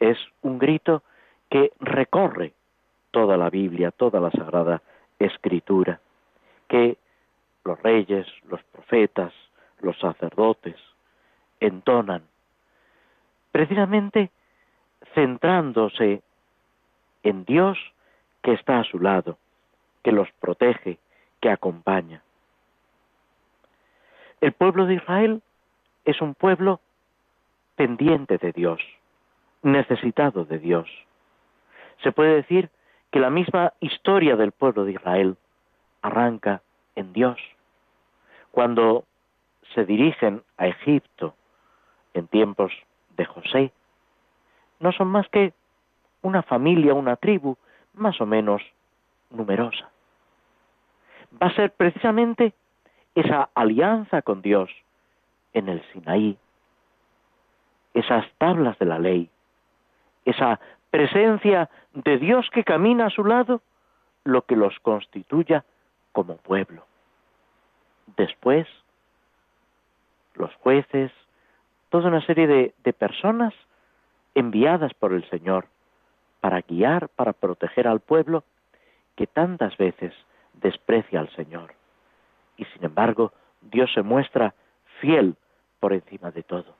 Es 0.00 0.18
un 0.42 0.58
grito 0.58 1.02
que 1.48 1.72
recorre 1.80 2.52
toda 3.10 3.36
la 3.36 3.48
Biblia, 3.48 3.90
toda 3.90 4.20
la 4.20 4.30
Sagrada 4.30 4.82
Escritura, 5.18 6.00
que 6.68 6.98
los 7.64 7.82
reyes, 7.82 8.26
los 8.48 8.62
profetas, 8.64 9.32
los 9.80 9.98
sacerdotes 9.98 10.76
entonan, 11.60 12.22
precisamente 13.50 14.30
centrándose 15.14 16.22
en 17.22 17.44
Dios 17.44 17.78
que 18.42 18.52
está 18.52 18.80
a 18.80 18.84
su 18.84 18.98
lado, 18.98 19.38
que 20.04 20.12
los 20.12 20.30
protege, 20.32 20.98
que 21.40 21.50
acompaña. 21.50 22.22
El 24.40 24.52
pueblo 24.52 24.86
de 24.86 24.94
Israel 24.94 25.42
es 26.04 26.20
un 26.20 26.34
pueblo 26.34 26.80
pendiente 27.74 28.38
de 28.38 28.52
Dios, 28.52 28.80
necesitado 29.62 30.44
de 30.44 30.58
Dios. 30.58 30.88
Se 32.02 32.12
puede 32.12 32.36
decir 32.36 32.70
que 33.10 33.20
la 33.20 33.30
misma 33.30 33.72
historia 33.80 34.36
del 34.36 34.52
pueblo 34.52 34.84
de 34.84 34.92
Israel 34.92 35.36
arranca 36.02 36.62
en 36.94 37.12
Dios. 37.12 37.38
Cuando 38.50 39.04
se 39.74 39.84
dirigen 39.84 40.42
a 40.56 40.66
Egipto 40.66 41.34
en 42.14 42.26
tiempos 42.28 42.72
de 43.16 43.24
José, 43.24 43.72
no 44.80 44.92
son 44.92 45.08
más 45.08 45.28
que 45.28 45.52
una 46.22 46.42
familia, 46.42 46.94
una 46.94 47.16
tribu 47.16 47.56
más 47.94 48.20
o 48.20 48.26
menos 48.26 48.62
numerosa. 49.30 49.90
Va 51.40 51.48
a 51.48 51.54
ser 51.54 51.72
precisamente 51.72 52.52
esa 53.16 53.48
alianza 53.54 54.20
con 54.22 54.42
Dios 54.42 54.70
en 55.54 55.70
el 55.70 55.82
Sinaí, 55.90 56.36
esas 57.94 58.26
tablas 58.36 58.78
de 58.78 58.84
la 58.84 58.98
ley, 58.98 59.30
esa 60.26 60.60
presencia 60.90 61.70
de 61.94 62.18
Dios 62.18 62.48
que 62.52 62.62
camina 62.62 63.06
a 63.06 63.10
su 63.10 63.24
lado, 63.24 63.62
lo 64.24 64.42
que 64.42 64.54
los 64.54 64.78
constituya 64.80 65.64
como 66.12 66.36
pueblo. 66.36 66.84
Después, 68.18 68.68
los 70.34 70.54
jueces, 70.56 71.10
toda 71.88 72.08
una 72.08 72.24
serie 72.26 72.46
de, 72.46 72.74
de 72.84 72.92
personas 72.92 73.54
enviadas 74.34 74.92
por 74.92 75.14
el 75.14 75.26
Señor 75.30 75.68
para 76.40 76.60
guiar, 76.60 77.08
para 77.08 77.32
proteger 77.32 77.88
al 77.88 78.00
pueblo 78.00 78.44
que 79.16 79.26
tantas 79.26 79.74
veces 79.78 80.12
desprecia 80.52 81.20
al 81.20 81.30
Señor. 81.30 81.75
Y 82.56 82.64
sin 82.66 82.84
embargo, 82.84 83.32
Dios 83.60 83.90
se 83.92 84.02
muestra 84.02 84.54
fiel 85.00 85.36
por 85.80 85.92
encima 85.92 86.30
de 86.30 86.42
todo. 86.42 86.74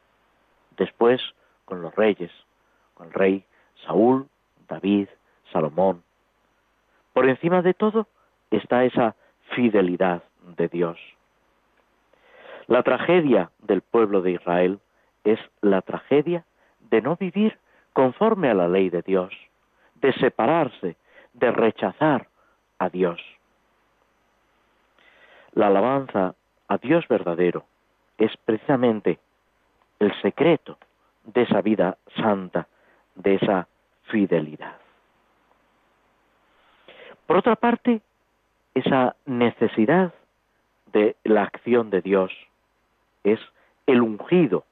Después, 0.76 1.20
con 1.64 1.82
los 1.82 1.94
reyes, 1.94 2.30
con 2.94 3.08
el 3.08 3.12
rey 3.12 3.44
Saúl, 3.84 4.28
David, 4.68 5.08
Salomón. 5.52 6.02
Por 7.12 7.28
encima 7.28 7.62
de 7.62 7.74
todo 7.74 8.08
está 8.50 8.84
esa 8.84 9.14
fidelidad 9.54 10.22
de 10.56 10.68
Dios. 10.68 10.98
La 12.66 12.82
tragedia 12.82 13.50
del 13.60 13.80
pueblo 13.80 14.22
de 14.22 14.32
Israel 14.32 14.80
es 15.24 15.38
la 15.60 15.82
tragedia 15.82 16.44
de 16.90 17.00
no 17.00 17.16
vivir 17.16 17.58
conforme 17.92 18.50
a 18.50 18.54
la 18.54 18.68
ley 18.68 18.90
de 18.90 19.02
Dios, 19.02 19.32
de 19.94 20.12
separarse, 20.14 20.96
de 21.32 21.50
rechazar 21.52 22.28
a 22.78 22.88
Dios. 22.88 23.20
La 25.56 25.68
alabanza 25.68 26.34
a 26.68 26.76
Dios 26.76 27.08
verdadero 27.08 27.64
es 28.18 28.30
precisamente 28.44 29.18
el 29.98 30.12
secreto 30.20 30.76
de 31.24 31.42
esa 31.42 31.62
vida 31.62 31.96
santa, 32.14 32.68
de 33.14 33.36
esa 33.36 33.66
fidelidad. 34.02 34.76
Por 37.26 37.38
otra 37.38 37.56
parte, 37.56 38.02
esa 38.74 39.16
necesidad 39.24 40.12
de 40.92 41.16
la 41.24 41.44
acción 41.44 41.88
de 41.88 42.02
Dios 42.02 42.32
es 43.24 43.40
el 43.86 44.02
ungido, 44.02 44.66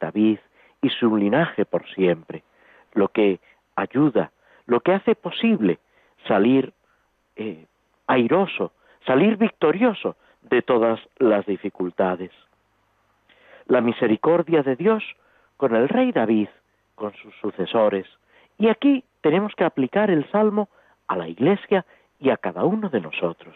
David, 0.00 0.38
y 0.80 0.88
su 0.88 1.14
linaje 1.18 1.66
por 1.66 1.86
siempre, 1.90 2.42
lo 2.94 3.08
que 3.08 3.40
ayuda, 3.76 4.32
lo 4.64 4.80
que 4.80 4.94
hace 4.94 5.16
posible 5.16 5.78
salir 6.26 6.72
eh, 7.36 7.66
airoso, 8.06 8.72
salir 9.06 9.36
victorioso 9.36 10.16
de 10.42 10.62
todas 10.62 11.00
las 11.18 11.46
dificultades. 11.46 12.30
La 13.66 13.80
misericordia 13.80 14.62
de 14.62 14.76
Dios 14.76 15.02
con 15.56 15.74
el 15.74 15.88
rey 15.88 16.12
David, 16.12 16.48
con 16.94 17.12
sus 17.14 17.34
sucesores. 17.36 18.06
Y 18.58 18.68
aquí 18.68 19.04
tenemos 19.20 19.54
que 19.54 19.64
aplicar 19.64 20.10
el 20.10 20.30
Salmo 20.30 20.68
a 21.08 21.16
la 21.16 21.28
Iglesia 21.28 21.84
y 22.20 22.30
a 22.30 22.36
cada 22.36 22.64
uno 22.64 22.88
de 22.88 23.00
nosotros. 23.00 23.54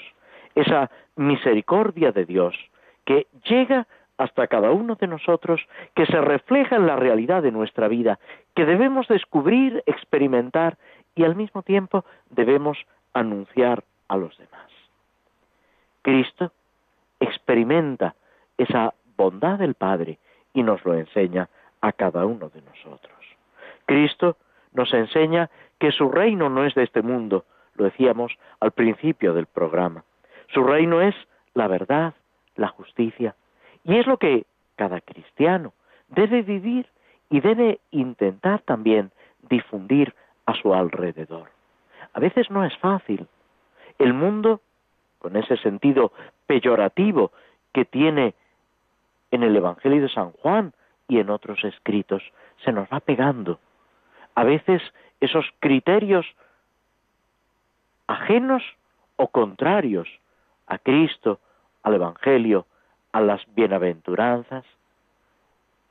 Esa 0.55 0.91
misericordia 1.17 2.13
de 2.13 2.25
Dios 2.25 2.57
que 3.05 3.27
llega 3.45 3.87
hasta 4.19 4.49
cada 4.49 4.73
uno 4.73 4.97
de 4.97 5.07
nosotros, 5.07 5.61
que 5.95 6.05
se 6.07 6.21
refleja 6.21 6.77
en 6.77 6.87
la 6.87 6.97
realidad 6.97 7.43
de 7.43 7.53
nuestra 7.53 7.87
vida, 7.87 8.19
que 8.55 8.67
debemos 8.67 9.07
descubrir, 9.07 9.83
experimentar 9.87 10.77
y 11.15 11.25
al 11.25 11.37
mismo 11.37 11.63
tiempo 11.63 12.05
debemos 12.31 12.79
anunciar 13.15 13.85
a 14.09 14.17
los 14.17 14.37
demás. 14.37 14.78
Cristo 16.09 16.53
experimenta 17.21 18.15
esa 18.57 18.95
bondad 19.19 19.59
del 19.59 19.75
Padre 19.75 20.19
y 20.55 20.63
nos 20.63 20.83
lo 20.87 20.95
enseña 20.95 21.51
a 21.83 21.93
cada 21.93 22.25
uno 22.25 22.49
de 22.49 22.63
nosotros. 22.63 23.19
Cristo 23.85 24.39
nos 24.73 24.91
enseña 24.95 25.51
que 25.79 25.93
su 25.93 26.11
reino 26.11 26.49
no 26.49 26.65
es 26.65 26.75
de 26.75 26.85
este 26.85 27.03
mundo, 27.03 27.45
lo 27.75 27.85
decíamos 27.85 28.33
al 28.59 28.71
principio 28.71 29.35
del 29.35 29.45
programa. 29.45 30.03
Su 30.47 30.65
reino 30.65 31.03
es 31.03 31.15
la 31.53 31.69
verdad, 31.69 32.15
la 32.57 32.69
justicia, 32.69 33.35
y 33.85 33.99
es 33.99 34.07
lo 34.07 34.17
que 34.17 34.47
cada 34.77 35.03
cristiano 35.03 35.75
debe 36.09 36.41
vivir 36.41 36.87
y 37.29 37.41
debe 37.41 37.81
intentar 37.91 38.63
también 38.63 39.11
difundir 39.51 40.15
a 40.47 40.55
su 40.55 40.73
alrededor. 40.73 41.51
A 42.15 42.21
veces 42.21 42.51
no 42.51 42.65
es 42.65 42.75
fácil. 42.79 43.29
El 43.99 44.15
mundo, 44.15 44.63
con 45.19 45.37
ese 45.37 45.57
sentido 45.59 46.13
peyorativo 46.47 47.33
que 47.73 47.85
tiene 47.85 48.35
en 49.31 49.43
el 49.43 49.57
Evangelio 49.57 50.03
de 50.03 50.09
San 50.09 50.33
Juan 50.33 50.73
y 51.07 51.19
en 51.19 51.31
otros 51.31 51.63
escritos, 51.65 52.23
se 52.65 52.73
nos 52.73 52.89
va 52.89 53.01
pegando. 53.01 53.59
A 54.35 54.45
veces 54.45 54.83
esos 55.21 55.47
criterios 55.61 56.27
ajenos 58.07 58.63
o 59.17 59.29
contrarios 59.29 60.09
a 60.67 60.79
Cristo, 60.79 61.41
al 61.83 61.95
Evangelio, 61.95 62.67
a 63.13 63.21
las 63.21 63.43
bienaventuranzas, 63.55 64.65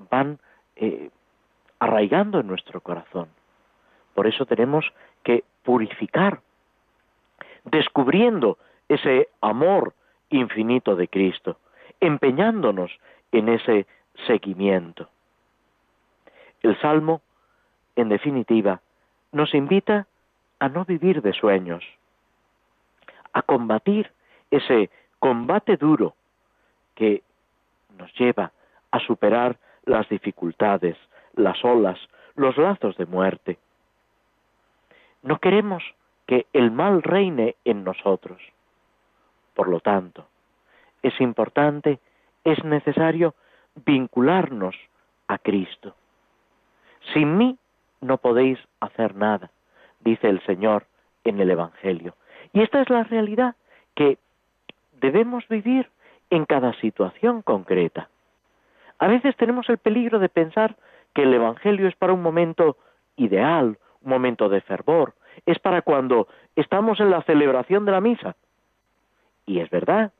van 0.10 0.40
eh, 0.76 1.10
arraigando 1.80 2.40
en 2.40 2.48
nuestro 2.48 2.82
corazón. 2.82 3.28
Por 4.14 4.28
eso 4.28 4.46
tenemos 4.46 4.86
que 5.24 5.44
purificar, 5.64 6.42
descubriendo 7.66 8.58
ese 8.90 9.30
amor 9.42 9.94
infinito 10.30 10.96
de 10.96 11.08
Cristo, 11.08 11.58
empeñándonos 12.00 12.92
en 13.32 13.50
ese 13.50 13.86
seguimiento. 14.26 15.10
El 16.62 16.80
Salmo, 16.80 17.22
en 17.96 18.10
definitiva, 18.10 18.82
nos 19.32 19.54
invita 19.54 20.08
a 20.60 20.70
no 20.70 20.86
vivir 20.86 21.22
de 21.22 21.34
sueños, 21.34 21.84
a 23.34 23.42
combatir 23.42 24.12
ese 24.50 24.90
combate 25.20 25.78
duro 25.78 26.16
que 26.96 27.22
nos 27.98 28.12
lleva 28.18 28.52
a 28.92 29.00
superar 29.00 29.58
las 29.86 30.08
dificultades, 30.10 30.98
las 31.34 31.64
olas, 31.64 32.00
los 32.36 32.58
lazos 32.58 32.98
de 32.98 33.06
muerte. 33.06 33.60
No 35.22 35.40
queremos 35.40 35.84
que 36.26 36.46
el 36.54 36.72
mal 36.72 37.04
reine 37.04 37.56
en 37.66 37.84
nosotros. 37.84 38.42
Por 39.58 39.70
lo 39.70 39.80
tanto, 39.80 40.28
es 41.02 41.20
importante, 41.20 42.00
es 42.44 42.64
necesario 42.64 43.34
vincularnos 43.88 44.76
a 45.28 45.40
Cristo. 45.40 45.96
Sin 47.12 47.40
mí 47.40 47.58
no 48.00 48.20
podéis 48.20 48.60
hacer 48.82 49.16
nada, 49.16 49.50
dice 50.02 50.30
el 50.30 50.46
Señor 50.46 50.86
en 51.24 51.40
el 51.40 51.50
Evangelio. 51.50 52.14
Y 52.54 52.62
esta 52.62 52.82
es 52.82 52.90
la 52.92 53.04
realidad 53.06 53.56
que 53.96 54.20
debemos 55.02 55.48
vivir 55.48 55.90
en 56.30 56.46
cada 56.46 56.74
situación 56.74 57.42
concreta. 57.42 58.10
A 59.00 59.08
veces 59.08 59.36
tenemos 59.38 59.68
el 59.70 59.80
peligro 59.80 60.20
de 60.20 60.30
pensar 60.30 60.76
que 61.16 61.24
el 61.24 61.34
Evangelio 61.34 61.88
es 61.88 61.96
para 61.96 62.14
un 62.14 62.22
momento 62.22 62.78
ideal, 63.16 63.80
un 64.04 64.10
momento 64.12 64.50
de 64.50 64.62
fervor, 64.62 65.16
es 65.48 65.58
para 65.58 65.82
cuando 65.82 66.28
estamos 66.56 67.00
en 67.00 67.10
la 67.10 67.24
celebración 67.24 67.86
de 67.86 67.92
la 67.92 68.02
misa. 68.02 68.36
Y 69.48 69.62
es 69.62 69.70
verdad, 69.72 70.12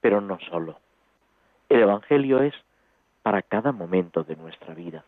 pero 0.00 0.20
no 0.20 0.38
solo. 0.48 0.78
El 1.68 1.80
Evangelio 1.80 2.40
es 2.42 2.54
para 3.22 3.42
cada 3.42 3.72
momento 3.72 4.22
de 4.22 4.36
nuestra 4.36 4.74
vida. 4.74 5.04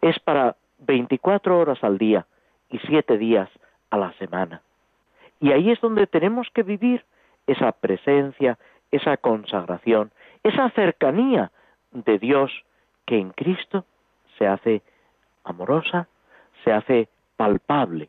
Es 0.00 0.18
para 0.20 0.56
24 0.78 1.58
horas 1.58 1.82
al 1.82 1.98
día 1.98 2.26
y 2.70 2.78
7 2.78 3.18
días 3.18 3.50
a 3.90 3.98
la 3.98 4.12
semana. 4.14 4.62
Y 5.40 5.52
ahí 5.52 5.70
es 5.70 5.80
donde 5.80 6.06
tenemos 6.06 6.48
que 6.54 6.62
vivir 6.62 7.04
esa 7.46 7.72
presencia, 7.72 8.58
esa 8.90 9.16
consagración, 9.16 10.10
esa 10.42 10.70
cercanía 10.70 11.50
de 11.92 12.18
Dios 12.18 12.52
que 13.04 13.18
en 13.18 13.30
Cristo 13.30 13.84
se 14.38 14.46
hace 14.46 14.82
amorosa, 15.44 16.08
se 16.64 16.72
hace 16.72 17.08
palpable. 17.36 18.08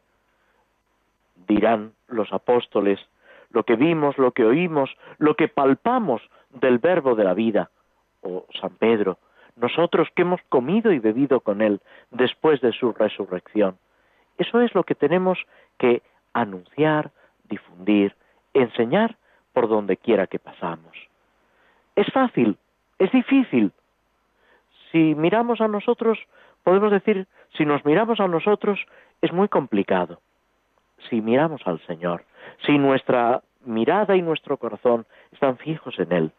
Dirán 1.48 1.94
los 2.08 2.32
apóstoles, 2.34 3.00
lo 3.52 3.64
que 3.64 3.76
vimos, 3.76 4.18
lo 4.18 4.32
que 4.32 4.46
oímos, 4.46 4.96
lo 5.18 5.36
que 5.36 5.48
palpamos 5.48 6.22
del 6.52 6.80
verbo 6.80 7.16
de 7.16 7.24
la 7.24 7.34
vida, 7.34 7.70
o 8.22 8.46
San 8.60 8.72
Pedro, 8.72 9.18
nosotros 9.56 10.08
que 10.16 10.22
hemos 10.22 10.42
comido 10.50 10.92
y 10.92 11.00
bebido 11.00 11.40
con 11.42 11.62
Él 11.62 11.82
después 12.12 12.62
de 12.62 12.72
su 12.72 12.94
resurrección. 12.94 13.78
Eso 14.38 14.62
es 14.62 14.74
lo 14.76 14.84
que 14.84 14.96
tenemos 14.96 15.40
que 15.78 16.02
anunciar, 16.34 17.12
difundir, 17.50 18.16
enseñar 18.54 19.18
por 19.54 19.68
donde 19.68 19.98
quiera 19.98 20.28
que 20.28 20.40
pasamos. 20.40 20.96
Es 21.96 22.08
fácil, 22.14 22.58
es 23.00 23.12
difícil. 23.12 23.72
Si 24.92 25.16
miramos 25.16 25.62
a 25.62 25.68
nosotros, 25.68 26.20
podemos 26.64 26.92
decir, 26.92 27.28
si 27.58 27.66
nos 27.66 27.84
miramos 27.86 28.20
a 28.20 28.28
nosotros, 28.28 28.80
es 29.22 29.34
muy 29.34 29.48
complicado. 29.48 30.20
Si 31.10 31.22
miramos 31.22 31.62
al 31.66 31.80
Señor, 31.88 32.24
si 32.66 32.78
nuestra 32.78 33.42
mirada 33.66 34.16
y 34.16 34.22
nuestro 34.22 34.58
corazón 34.58 35.06
están 35.32 35.58
fijos 35.58 35.98
en 36.00 36.12
Él, 36.12 36.32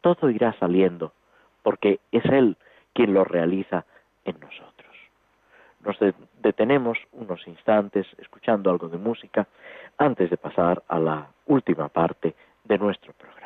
todo 0.00 0.30
irá 0.30 0.52
saliendo 0.58 1.12
porque 1.62 2.00
es 2.10 2.24
Él 2.26 2.56
quien 2.92 3.14
lo 3.14 3.24
realiza 3.24 3.84
en 4.24 4.38
nosotros. 4.40 4.72
Nos 5.84 5.96
detenemos 6.40 6.98
unos 7.12 7.46
instantes 7.46 8.06
escuchando 8.18 8.70
algo 8.70 8.88
de 8.88 8.98
música 8.98 9.46
antes 9.98 10.30
de 10.30 10.36
pasar 10.36 10.82
a 10.88 10.98
la 10.98 11.26
última 11.46 11.88
parte 11.88 12.34
de 12.64 12.78
nuestro 12.78 13.12
programa. 13.14 13.41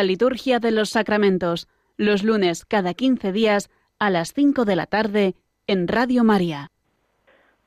La 0.00 0.04
liturgia 0.04 0.60
de 0.60 0.70
los 0.70 0.88
sacramentos, 0.88 1.68
los 1.98 2.24
lunes 2.24 2.64
cada 2.64 2.94
15 2.94 3.32
días 3.32 3.68
a 3.98 4.08
las 4.08 4.32
5 4.32 4.64
de 4.64 4.74
la 4.74 4.86
tarde 4.86 5.34
en 5.66 5.88
Radio 5.88 6.24
María. 6.24 6.70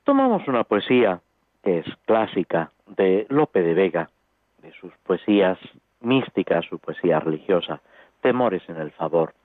Tomamos 0.04 0.48
una 0.48 0.64
poesía 0.64 1.22
que 1.64 1.78
es 1.78 1.86
clásica 2.08 2.72
de 2.88 3.28
Lope 3.30 3.62
de 3.62 3.76
Vega, 3.76 4.10
de 4.64 4.74
sus 4.82 4.92
poesías 5.04 5.60
místicas, 6.02 6.66
su 6.66 6.80
poesía 6.80 7.20
religiosa, 7.20 7.82
Temores 8.22 8.64
en 8.68 8.78
el 8.78 8.90
favor. 8.94 9.36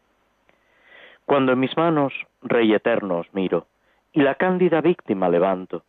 Cuando 1.27 1.53
en 1.53 1.61
mis 1.61 1.77
manos, 1.77 2.15
Rey 2.41 2.73
eterno, 2.73 3.19
os 3.19 3.35
miro, 3.35 3.67
y 4.15 4.23
la 4.23 4.37
cándida 4.37 4.81
víctima 4.81 5.29
levanto, 5.29 5.83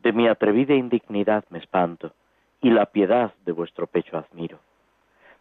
de 0.00 0.12
mi 0.12 0.26
atrevida 0.26 0.74
indignidad 0.74 1.44
me 1.50 1.60
espanto, 1.60 2.12
y 2.60 2.70
la 2.70 2.86
piedad 2.86 3.34
de 3.46 3.52
vuestro 3.52 3.86
pecho 3.86 4.18
admiro. 4.18 4.58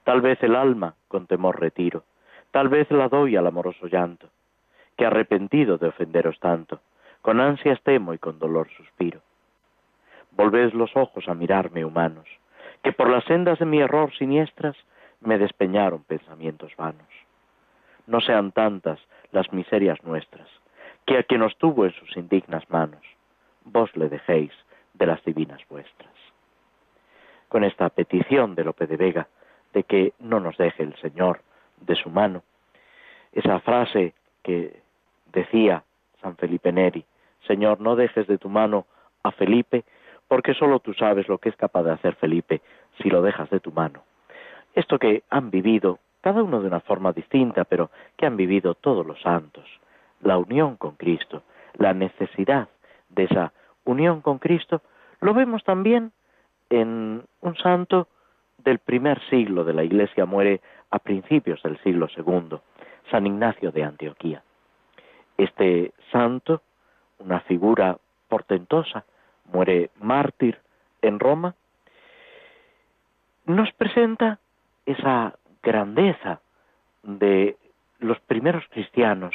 Tal 0.03 0.21
vez 0.21 0.41
el 0.43 0.55
alma 0.55 0.95
con 1.07 1.27
temor 1.27 1.59
retiro, 1.59 2.03
tal 2.51 2.69
vez 2.69 2.89
la 2.91 3.09
doy 3.09 3.35
al 3.35 3.47
amoroso 3.47 3.87
llanto, 3.87 4.29
que 4.97 5.05
arrepentido 5.05 5.77
de 5.77 5.87
ofenderos 5.87 6.39
tanto, 6.39 6.81
con 7.21 7.39
ansias 7.39 7.81
temo 7.83 8.13
y 8.13 8.17
con 8.17 8.39
dolor 8.39 8.69
suspiro. 8.75 9.21
Volved 10.31 10.73
los 10.73 10.95
ojos 10.95 11.27
a 11.27 11.33
mirarme 11.33 11.85
humanos, 11.85 12.27
que 12.83 12.93
por 12.93 13.09
las 13.09 13.23
sendas 13.25 13.59
de 13.59 13.65
mi 13.65 13.79
error 13.79 14.13
siniestras 14.15 14.75
me 15.21 15.37
despeñaron 15.37 16.03
pensamientos 16.03 16.75
vanos. 16.77 17.07
No 18.07 18.21
sean 18.21 18.51
tantas 18.51 18.99
las 19.31 19.51
miserias 19.51 20.01
nuestras, 20.03 20.47
que 21.05 21.17
a 21.17 21.23
quien 21.23 21.41
os 21.41 21.57
tuvo 21.57 21.85
en 21.85 21.93
sus 21.93 22.15
indignas 22.17 22.69
manos, 22.69 23.03
vos 23.63 23.95
le 23.95 24.09
dejéis 24.09 24.51
de 24.93 25.05
las 25.05 25.23
divinas 25.23 25.61
vuestras. 25.69 26.13
Con 27.47 27.63
esta 27.63 27.89
petición 27.89 28.55
de 28.55 28.63
Lope 28.63 28.87
de 28.87 28.97
Vega, 28.97 29.27
de 29.74 29.84
que 29.84 30.13
no 30.20 30.39
nos 30.39 30.57
deje 30.57 30.84
el 30.84 30.95
Señor 30.97 31.41
de 31.82 31.95
su 31.95 32.09
mano. 32.09 32.43
Esa 33.32 33.59
frase 33.59 34.13
que 34.43 34.82
decía 35.32 35.84
San 36.22 36.36
Felipe 36.36 36.72
Neri, 36.72 37.05
Señor, 37.47 37.80
no 37.80 37.95
dejes 37.95 38.28
de 38.28 38.38
tu 38.38 38.49
mano 38.49 38.86
a 39.24 39.32
Felipe, 39.32 39.84
porque 40.28 40.53
solo 40.53 40.80
tú 40.80 40.93
sabes 40.93 41.28
lo 41.28 41.38
que 41.38 41.49
es 41.49 41.55
capaz 41.55 41.84
de 41.84 41.91
hacer 41.91 42.15
Felipe 42.15 42.61
si 43.01 43.09
lo 43.09 43.22
dejas 43.22 43.49
de 43.49 43.59
tu 43.59 43.72
mano. 43.72 44.03
Esto 44.74 44.99
que 44.99 45.24
han 45.30 45.49
vivido, 45.49 45.99
cada 46.22 46.43
uno 46.43 46.61
de 46.61 46.67
una 46.67 46.80
forma 46.82 47.11
distinta, 47.11 47.63
pero 47.63 47.89
que 48.17 48.26
han 48.26 48.38
vivido 48.38 48.76
todos 48.76 49.05
los 49.05 49.22
santos, 49.22 49.65
la 50.22 50.38
unión 50.38 50.76
con 50.76 50.95
Cristo, 50.95 51.43
la 51.76 51.93
necesidad 51.93 52.70
de 53.09 53.24
esa 53.24 53.53
unión 53.86 54.22
con 54.22 54.38
Cristo, 54.38 54.82
lo 55.22 55.34
vemos 55.34 55.63
también 55.63 56.11
en 56.70 57.24
un 57.41 57.55
santo 57.57 58.07
del 58.64 58.80
primer 58.80 59.22
siglo 59.30 59.64
de 59.64 59.74
la 59.74 59.84
Iglesia 59.84 60.26
muere 60.26 60.62
a 60.91 60.99
principios 60.99 61.62
del 61.64 61.78
siglo 61.80 62.07
segundo, 62.10 62.64
San 63.12 63.26
Ignacio 63.26 63.72
de 63.72 63.84
Antioquía. 63.84 64.43
Este 65.38 65.93
santo, 66.12 66.62
una 67.20 67.39
figura 67.41 67.97
portentosa, 68.28 69.05
muere 69.51 69.89
mártir 69.99 70.60
en 71.01 71.20
Roma, 71.20 71.55
nos 73.45 73.72
presenta 73.74 74.39
esa 74.86 75.36
grandeza 75.64 76.41
de 77.03 77.57
los 77.99 78.20
primeros 78.22 78.64
cristianos, 78.70 79.34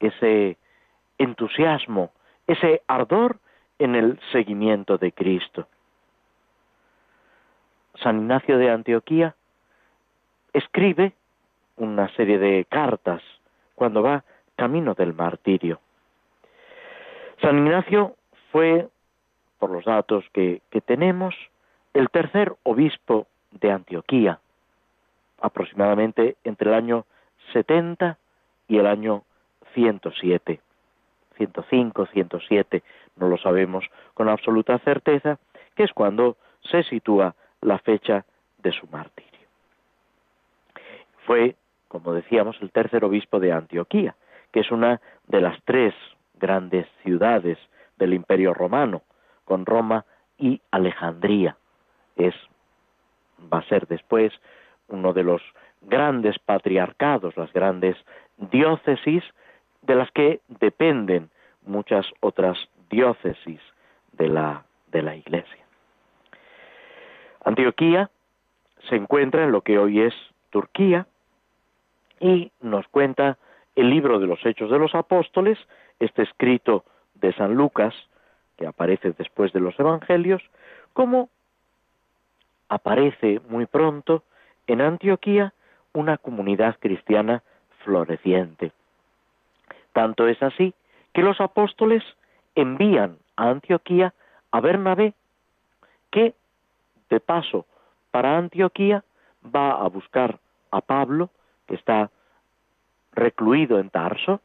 ese 0.00 0.56
entusiasmo, 1.18 2.12
ese 2.46 2.82
ardor 2.86 3.38
en 3.78 3.94
el 3.94 4.20
seguimiento 4.32 4.98
de 4.98 5.12
Cristo. 5.12 5.66
San 8.02 8.18
Ignacio 8.18 8.58
de 8.58 8.70
Antioquía 8.70 9.34
escribe 10.52 11.12
una 11.76 12.08
serie 12.14 12.38
de 12.38 12.64
cartas 12.68 13.22
cuando 13.74 14.02
va 14.02 14.24
camino 14.56 14.94
del 14.94 15.14
martirio. 15.14 15.80
San 17.40 17.58
Ignacio 17.58 18.16
fue, 18.50 18.88
por 19.58 19.70
los 19.70 19.84
datos 19.84 20.24
que, 20.32 20.62
tenemos, 20.86 21.34
el 21.92 22.08
tercer 22.08 22.54
obispo 22.62 23.26
de 23.50 23.70
Antioquía, 23.70 24.38
aproximadamente 25.40 26.36
entre 26.44 26.70
el 26.70 26.74
año 26.74 27.04
70 27.52 28.18
y 28.68 28.78
el 28.78 28.86
año 28.86 29.22
107. 29.74 30.60
105, 31.36 32.06
107, 32.06 32.82
no 33.16 33.28
lo 33.28 33.36
sabemos 33.36 33.84
con 34.14 34.30
absoluta 34.30 34.78
certeza, 34.78 35.38
que 35.74 35.84
es 35.84 35.92
cuando 35.92 36.36
se 36.62 36.82
sitúa 36.84 37.34
la 37.60 37.78
fecha 37.78 38.24
de 38.58 38.72
su 38.72 38.86
martirio. 38.88 39.32
Fue, 41.26 41.56
como 41.88 42.12
decíamos, 42.12 42.56
el 42.60 42.70
tercer 42.70 43.04
obispo 43.04 43.40
de 43.40 43.52
Antioquía, 43.52 44.14
que 44.52 44.60
es 44.60 44.70
una 44.70 45.00
de 45.26 45.40
las 45.40 45.58
tres 45.64 45.94
grandes 46.34 46.86
ciudades 47.02 47.58
del 47.96 48.14
Imperio 48.14 48.54
Romano, 48.54 49.02
con 49.44 49.66
Roma 49.66 50.04
y 50.38 50.60
Alejandría. 50.70 51.56
Es, 52.16 52.34
va 53.52 53.58
a 53.58 53.68
ser 53.68 53.86
después 53.86 54.32
uno 54.88 55.12
de 55.12 55.22
los 55.22 55.42
grandes 55.82 56.38
patriarcados, 56.38 57.36
las 57.36 57.52
grandes 57.52 57.96
diócesis 58.36 59.24
de 59.82 59.94
las 59.94 60.10
que 60.12 60.40
dependen 60.48 61.30
muchas 61.62 62.06
otras 62.20 62.58
diócesis 62.90 63.60
de 64.12 64.28
la, 64.28 64.64
de 64.88 65.02
la 65.02 65.16
Iglesia. 65.16 65.65
Antioquía 67.46 68.10
se 68.88 68.96
encuentra 68.96 69.44
en 69.44 69.52
lo 69.52 69.60
que 69.60 69.78
hoy 69.78 70.00
es 70.00 70.14
Turquía 70.50 71.06
y 72.18 72.50
nos 72.60 72.88
cuenta 72.88 73.38
el 73.76 73.88
libro 73.88 74.18
de 74.18 74.26
los 74.26 74.44
Hechos 74.44 74.68
de 74.68 74.80
los 74.80 74.96
Apóstoles, 74.96 75.56
este 76.00 76.22
escrito 76.22 76.84
de 77.14 77.32
San 77.34 77.54
Lucas, 77.54 77.94
que 78.56 78.66
aparece 78.66 79.12
después 79.16 79.52
de 79.52 79.60
los 79.60 79.78
Evangelios, 79.78 80.42
como 80.92 81.28
aparece 82.68 83.40
muy 83.48 83.66
pronto 83.66 84.24
en 84.66 84.80
Antioquía 84.80 85.54
una 85.92 86.18
comunidad 86.18 86.76
cristiana 86.80 87.44
floreciente. 87.84 88.72
Tanto 89.92 90.26
es 90.26 90.42
así 90.42 90.74
que 91.14 91.22
los 91.22 91.40
apóstoles 91.40 92.02
envían 92.56 93.18
a 93.36 93.50
Antioquía 93.50 94.14
a 94.50 94.60
Bernabé, 94.60 95.14
que 96.10 96.34
de 97.10 97.20
paso 97.20 97.66
para 98.10 98.38
Antioquía, 98.38 99.04
va 99.44 99.72
a 99.72 99.88
buscar 99.88 100.38
a 100.70 100.80
Pablo, 100.80 101.30
que 101.66 101.74
está 101.74 102.10
recluido 103.12 103.78
en 103.78 103.90
Tarso, 103.90 104.40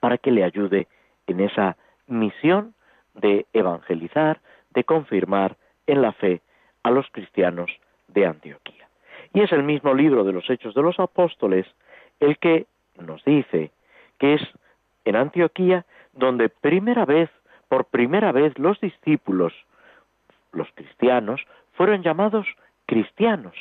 para 0.00 0.18
que 0.18 0.30
le 0.30 0.44
ayude 0.44 0.86
en 1.26 1.40
esa 1.40 1.76
misión 2.06 2.74
de 3.14 3.46
evangelizar, 3.52 4.40
de 4.70 4.84
confirmar 4.84 5.56
en 5.86 6.02
la 6.02 6.12
fe 6.12 6.42
a 6.82 6.90
los 6.90 7.06
cristianos 7.10 7.70
de 8.08 8.26
Antioquía. 8.26 8.88
Y 9.32 9.40
es 9.40 9.52
el 9.52 9.62
mismo 9.62 9.94
libro 9.94 10.24
de 10.24 10.32
los 10.32 10.48
Hechos 10.48 10.74
de 10.74 10.82
los 10.82 10.98
Apóstoles 10.98 11.66
el 12.20 12.38
que 12.38 12.66
nos 12.98 13.24
dice 13.24 13.70
que 14.18 14.34
es 14.34 14.42
en 15.04 15.16
Antioquía 15.16 15.84
donde 16.12 16.48
primera 16.48 17.04
vez, 17.04 17.30
por 17.68 17.86
primera 17.86 18.32
vez, 18.32 18.56
los 18.58 18.80
discípulos 18.80 19.52
los 20.54 20.68
cristianos 20.74 21.40
fueron 21.72 22.02
llamados 22.02 22.46
cristianos 22.86 23.54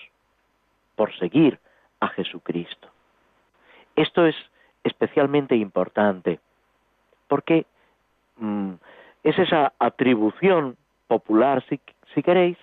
por 0.95 1.13
seguir 1.17 1.59
a 1.99 2.07
Jesucristo. 2.09 2.89
Esto 3.95 4.25
es 4.25 4.35
especialmente 4.83 5.55
importante 5.55 6.39
porque 7.27 7.65
mm, 8.37 8.73
es 9.23 9.39
esa 9.39 9.73
atribución 9.79 10.77
popular, 11.07 11.63
si, 11.69 11.79
queréis, 12.21 12.57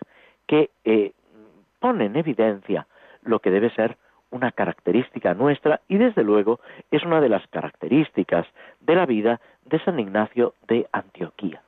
que 0.46 0.70
eh, 0.84 1.12
pone 1.78 2.06
en 2.06 2.16
evidencia 2.16 2.86
lo 3.22 3.40
que 3.40 3.50
debe 3.50 3.70
ser 3.70 3.96
una 4.30 4.52
característica 4.52 5.34
nuestra 5.34 5.80
y 5.88 5.98
desde 5.98 6.22
luego 6.22 6.60
es 6.90 7.02
una 7.04 7.20
de 7.20 7.28
las 7.28 7.46
características 7.48 8.46
de 8.80 8.94
la 8.94 9.06
vida 9.06 9.40
de 9.64 9.80
San 9.80 9.98
Ignacio 9.98 10.54
de 10.68 10.88
Antioquía, 10.92 11.62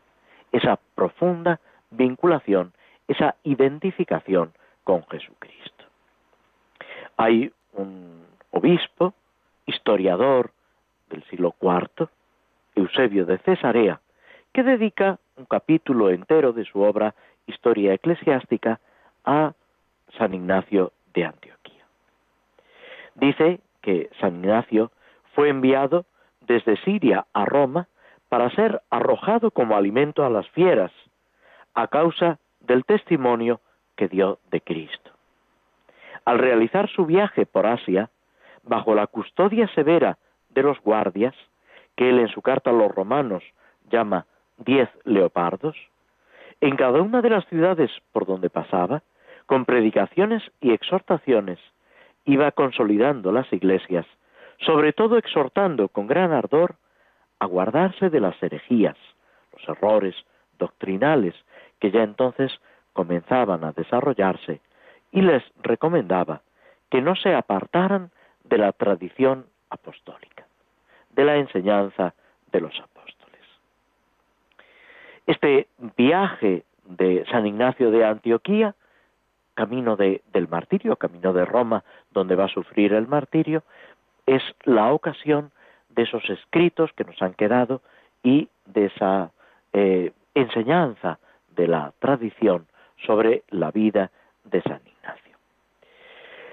esa 0.52 0.78
profunda 0.94 1.60
vinculación, 1.92 2.72
esa 3.08 3.36
identificación 3.44 4.52
con 4.84 5.06
Jesucristo. 5.06 5.84
Hay 7.16 7.52
un 7.74 8.24
obispo, 8.50 9.14
historiador 9.66 10.50
del 11.08 11.22
siglo 11.24 11.54
IV, 11.60 12.08
Eusebio 12.74 13.26
de 13.26 13.38
Cesarea, 13.38 14.00
que 14.52 14.62
dedica 14.62 15.18
un 15.36 15.44
capítulo 15.44 16.10
entero 16.10 16.52
de 16.52 16.64
su 16.64 16.80
obra 16.80 17.14
Historia 17.46 17.94
Eclesiástica 17.94 18.80
a 19.24 19.52
San 20.18 20.34
Ignacio 20.34 20.92
de 21.14 21.24
Antioquía. 21.24 21.84
Dice 23.14 23.60
que 23.80 24.10
San 24.20 24.36
Ignacio 24.36 24.90
fue 25.34 25.48
enviado 25.48 26.04
desde 26.40 26.76
Siria 26.78 27.26
a 27.32 27.44
Roma 27.44 27.88
para 28.28 28.50
ser 28.50 28.82
arrojado 28.90 29.50
como 29.50 29.76
alimento 29.76 30.24
a 30.24 30.30
las 30.30 30.48
fieras 30.50 30.92
a 31.74 31.88
causa 31.88 32.38
del 32.60 32.84
testimonio 32.84 33.60
que 33.96 34.08
dio 34.08 34.38
de 34.50 34.60
Cristo. 34.60 35.10
al 36.24 36.38
realizar 36.38 36.88
su 36.88 37.04
viaje 37.04 37.46
por 37.46 37.66
Asia, 37.66 38.08
bajo 38.62 38.94
la 38.94 39.08
custodia 39.08 39.66
severa 39.74 40.18
de 40.50 40.62
los 40.62 40.80
guardias, 40.80 41.34
que 41.96 42.10
él 42.10 42.20
en 42.20 42.28
su 42.28 42.42
carta 42.42 42.70
a 42.70 42.72
los 42.72 42.94
romanos 42.94 43.42
llama 43.90 44.26
diez 44.58 44.88
leopardos, 45.04 45.76
en 46.60 46.76
cada 46.76 47.02
una 47.02 47.22
de 47.22 47.30
las 47.30 47.44
ciudades 47.46 47.90
por 48.12 48.24
donde 48.24 48.50
pasaba, 48.50 49.02
con 49.46 49.64
predicaciones 49.64 50.42
y 50.60 50.72
exhortaciones, 50.72 51.58
iba 52.24 52.52
consolidando 52.52 53.32
las 53.32 53.52
iglesias, 53.52 54.06
sobre 54.60 54.92
todo 54.92 55.18
exhortando 55.18 55.88
con 55.88 56.06
gran 56.06 56.32
ardor 56.32 56.76
a 57.40 57.46
guardarse 57.46 58.10
de 58.10 58.20
las 58.20 58.40
herejías, 58.40 58.96
los 59.52 59.68
errores 59.68 60.14
doctrinales 60.58 61.34
que 61.82 61.90
ya 61.90 62.04
entonces 62.04 62.52
comenzaban 62.92 63.64
a 63.64 63.72
desarrollarse, 63.72 64.60
y 65.10 65.20
les 65.20 65.42
recomendaba 65.64 66.42
que 66.88 67.02
no 67.02 67.16
se 67.16 67.34
apartaran 67.34 68.12
de 68.44 68.56
la 68.56 68.70
tradición 68.70 69.46
apostólica, 69.68 70.46
de 71.10 71.24
la 71.24 71.38
enseñanza 71.38 72.14
de 72.52 72.60
los 72.60 72.78
apóstoles. 72.78 73.40
Este 75.26 75.66
viaje 75.96 76.62
de 76.84 77.24
San 77.32 77.48
Ignacio 77.48 77.90
de 77.90 78.04
Antioquía, 78.04 78.76
camino 79.54 79.96
del 79.96 80.48
martirio, 80.48 80.94
camino 80.94 81.32
de 81.32 81.44
Roma, 81.44 81.82
donde 82.12 82.36
va 82.36 82.44
a 82.44 82.48
sufrir 82.48 82.92
el 82.92 83.08
martirio, 83.08 83.64
es 84.26 84.42
la 84.62 84.92
ocasión 84.92 85.50
de 85.88 86.04
esos 86.04 86.22
escritos 86.30 86.92
que 86.92 87.02
nos 87.02 87.20
han 87.20 87.34
quedado 87.34 87.82
y 88.22 88.48
de 88.66 88.84
esa 88.84 89.32
eh, 89.72 90.12
enseñanza 90.36 91.18
de 91.54 91.68
la 91.68 91.92
tradición 91.98 92.66
sobre 93.06 93.42
la 93.50 93.70
vida 93.70 94.10
de 94.44 94.62
San 94.62 94.80
Ignacio. 94.86 95.36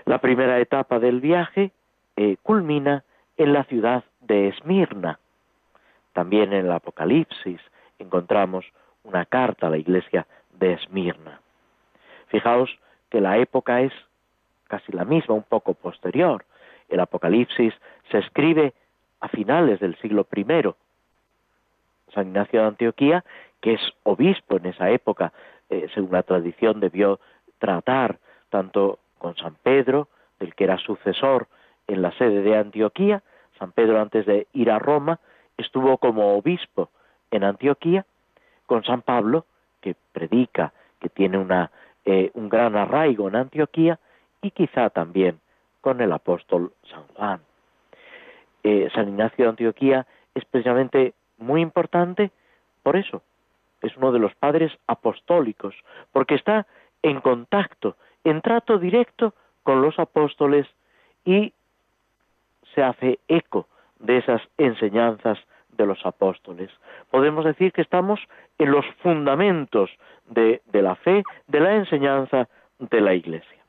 La 0.05 0.19
primera 0.19 0.59
etapa 0.59 0.99
del 0.99 1.19
viaje 1.19 1.71
eh, 2.15 2.37
culmina 2.41 3.03
en 3.37 3.53
la 3.53 3.63
ciudad 3.65 4.03
de 4.21 4.49
Esmirna. 4.49 5.19
También 6.13 6.53
en 6.53 6.65
el 6.65 6.71
Apocalipsis 6.71 7.61
encontramos 7.99 8.65
una 9.03 9.25
carta 9.25 9.67
a 9.67 9.69
la 9.69 9.77
iglesia 9.77 10.25
de 10.59 10.73
Esmirna. 10.73 11.39
Fijaos 12.27 12.77
que 13.09 13.21
la 13.21 13.37
época 13.37 13.81
es 13.81 13.93
casi 14.67 14.91
la 14.91 15.05
misma, 15.05 15.35
un 15.35 15.43
poco 15.43 15.73
posterior. 15.73 16.45
El 16.89 16.99
Apocalipsis 16.99 17.73
se 18.11 18.19
escribe 18.19 18.73
a 19.19 19.27
finales 19.27 19.79
del 19.79 19.95
siglo 19.97 20.27
I. 20.35 20.45
San 22.13 22.27
Ignacio 22.27 22.61
de 22.61 22.67
Antioquía, 22.67 23.23
que 23.61 23.73
es 23.73 23.81
obispo 24.03 24.57
en 24.57 24.67
esa 24.67 24.89
época, 24.89 25.33
eh, 25.69 25.87
según 25.93 26.11
la 26.13 26.23
tradición, 26.23 26.79
debió 26.79 27.19
tratar 27.59 28.19
tanto 28.49 28.99
con 29.17 29.35
San 29.35 29.55
Pedro, 29.61 30.07
del 30.39 30.55
que 30.55 30.63
era 30.63 30.77
sucesor 30.77 31.47
en 31.87 32.01
la 32.01 32.11
sede 32.13 32.41
de 32.41 32.57
Antioquía, 32.57 33.21
San 33.57 33.71
Pedro 33.73 33.99
antes 33.99 34.25
de 34.25 34.47
ir 34.53 34.71
a 34.71 34.79
Roma 34.79 35.19
estuvo 35.57 35.97
como 35.97 36.37
obispo 36.37 36.89
en 37.31 37.43
Antioquía, 37.43 38.05
con 38.65 38.83
San 38.83 39.01
Pablo, 39.01 39.45
que 39.81 39.95
predica, 40.13 40.71
que 40.99 41.09
tiene 41.09 41.37
una, 41.37 41.71
eh, 42.05 42.31
un 42.33 42.49
gran 42.49 42.75
arraigo 42.75 43.27
en 43.27 43.35
Antioquía, 43.35 43.99
y 44.41 44.51
quizá 44.51 44.89
también 44.89 45.39
con 45.81 46.01
el 46.01 46.11
apóstol 46.11 46.71
San 46.89 47.03
Juan. 47.13 47.41
Eh, 48.63 48.89
San 48.93 49.09
Ignacio 49.09 49.45
de 49.45 49.49
Antioquía 49.49 50.07
es 50.33 50.45
precisamente 50.45 51.13
muy 51.39 51.61
importante 51.61 52.31
por 52.83 52.95
eso. 52.95 53.21
Es 53.81 53.95
uno 53.97 54.11
de 54.11 54.19
los 54.19 54.35
padres 54.35 54.71
apostólicos, 54.87 55.73
porque 56.11 56.35
está 56.35 56.67
en 57.01 57.21
contacto, 57.21 57.95
en 58.23 58.41
trato 58.41 58.77
directo 58.77 59.33
con 59.63 59.81
los 59.81 59.97
apóstoles 59.99 60.67
y 61.25 61.53
se 62.73 62.83
hace 62.83 63.19
eco 63.27 63.67
de 63.99 64.17
esas 64.17 64.41
enseñanzas 64.57 65.39
de 65.69 65.85
los 65.85 66.05
apóstoles. 66.05 66.69
Podemos 67.09 67.45
decir 67.45 67.71
que 67.71 67.81
estamos 67.81 68.19
en 68.57 68.71
los 68.71 68.85
fundamentos 69.01 69.89
de, 70.27 70.61
la 70.73 70.95
fe, 70.95 71.23
de 71.47 71.59
la 71.59 71.75
enseñanza 71.75 72.47
de 72.79 73.01
la 73.01 73.13
Iglesia. 73.13 73.63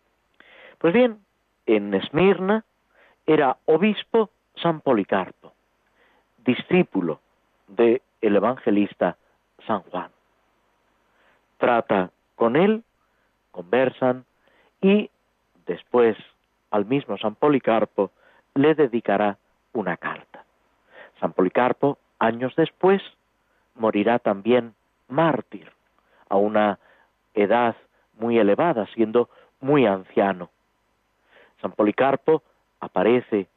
Pues 0.78 0.92
bien, 0.92 1.18
en 1.66 1.94
Esmirna 1.94 2.64
era 3.26 3.58
obispo 3.66 4.30
San 4.56 4.80
Policarpo, 4.80 5.52
discípulo 6.44 7.20
del 7.70 8.00
evangelista 8.20 9.16
San 9.66 9.80
Juan. 9.82 10.10
Trata 11.58 12.10
con 12.36 12.56
él, 12.56 12.82
conversan 13.50 14.24
y 14.80 15.10
después 15.66 16.16
al 16.70 16.86
mismo 16.86 17.18
San 17.18 17.34
Policarpo 17.34 18.10
le 18.54 18.74
dedicará 18.74 19.38
una 19.72 19.96
carta. 19.96 20.44
San 21.20 21.32
Policarpo, 21.32 21.98
años 22.18 22.54
después, 22.56 23.02
morirá 23.74 24.18
también 24.18 24.74
mártir, 25.08 25.70
a 26.28 26.36
una 26.36 26.78
edad 27.34 27.76
muy 28.14 28.38
elevada, 28.38 28.86
siendo 28.94 29.28
muy 29.60 29.86
anciano. 29.86 30.50
San 31.60 31.72
Policarpo 31.72 32.42
aparece 32.80 33.48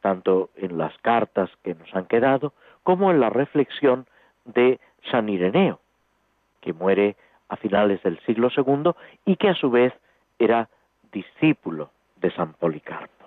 tanto 0.00 0.50
en 0.56 0.78
las 0.78 0.96
cartas 0.98 1.50
que 1.62 1.74
nos 1.74 1.94
han 1.94 2.06
quedado 2.06 2.52
como 2.82 3.10
en 3.10 3.20
la 3.20 3.30
reflexión 3.30 4.06
de 4.44 4.80
San 5.10 5.28
Ireneo, 5.28 5.80
que 6.60 6.72
muere 6.72 7.16
a 7.48 7.56
finales 7.56 8.02
del 8.02 8.18
siglo 8.20 8.48
II 8.56 8.92
y 9.24 9.36
que 9.36 9.48
a 9.48 9.54
su 9.54 9.70
vez 9.70 9.92
era 10.38 10.68
discípulo 11.12 11.90
de 12.16 12.30
San 12.32 12.54
Policarpo. 12.54 13.26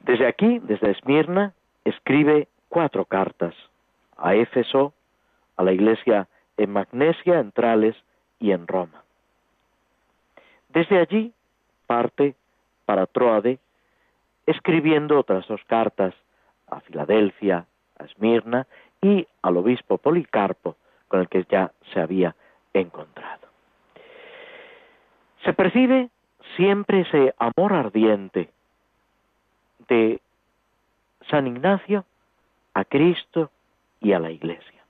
Desde 0.00 0.26
aquí, 0.26 0.58
desde 0.58 0.90
Esmirna, 0.90 1.54
escribe 1.84 2.48
cuatro 2.68 3.04
cartas 3.04 3.54
a 4.16 4.34
Éfeso, 4.34 4.92
a 5.56 5.62
la 5.62 5.72
iglesia 5.72 6.28
en 6.56 6.72
Magnesia, 6.72 7.40
en 7.40 7.52
Trales 7.52 7.96
y 8.38 8.52
en 8.52 8.66
Roma. 8.66 9.02
Desde 10.68 10.98
allí 10.98 11.32
parte 11.86 12.34
para 12.84 13.06
Troade, 13.06 13.58
escribiendo 14.46 15.18
otras 15.18 15.46
dos 15.46 15.60
cartas 15.66 16.14
a 16.66 16.80
Filadelfia, 16.80 17.66
a 17.98 18.04
Esmirna 18.04 18.66
y 19.00 19.26
al 19.42 19.56
obispo 19.56 19.98
Policarpo, 19.98 20.76
con 21.08 21.20
el 21.20 21.28
que 21.28 21.44
ya 21.50 21.72
se 21.92 22.00
había 22.00 22.34
encontrado. 22.72 23.48
Se 25.44 25.52
percibe 25.52 26.08
siempre 26.56 27.02
ese 27.02 27.34
amor 27.38 27.72
ardiente 27.72 28.50
de 29.88 30.20
San 31.28 31.46
Ignacio 31.46 32.04
a 32.72 32.84
Cristo 32.84 33.50
y 34.00 34.12
a 34.12 34.18
la 34.18 34.30
Iglesia. 34.30 34.82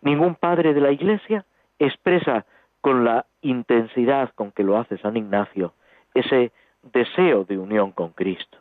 Ningún 0.00 0.34
padre 0.34 0.74
de 0.74 0.80
la 0.80 0.90
Iglesia 0.90 1.44
expresa 1.78 2.44
con 2.80 3.04
la 3.04 3.26
intensidad 3.42 4.32
con 4.34 4.52
que 4.52 4.62
lo 4.62 4.78
hace 4.78 4.98
San 4.98 5.16
Ignacio 5.16 5.72
ese 6.14 6.52
deseo 6.82 7.44
de 7.44 7.58
unión 7.58 7.92
con 7.92 8.10
Cristo. 8.10 8.58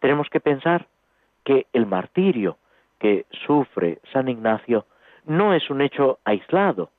Tenemos 0.00 0.28
que 0.30 0.40
pensar 0.40 0.86
que 1.48 1.66
el 1.72 1.86
martirio 1.86 2.58
que 2.98 3.24
sufre 3.46 4.00
San 4.12 4.28
Ignacio 4.28 4.84
no 5.24 5.54
es 5.54 5.70
un 5.70 5.80
hecho 5.80 6.18
aislado, 6.22 6.90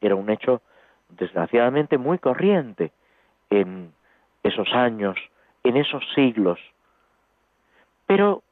era 0.00 0.16
un 0.16 0.28
hecho 0.30 0.62
desgraciadamente 1.10 1.96
muy 1.96 2.18
corriente 2.18 2.90
en 3.50 3.92
esos 4.42 4.66
años, 4.72 5.16
en 5.62 5.76
esos 5.76 6.02
siglos. 6.16 6.58
Pero 8.06 8.42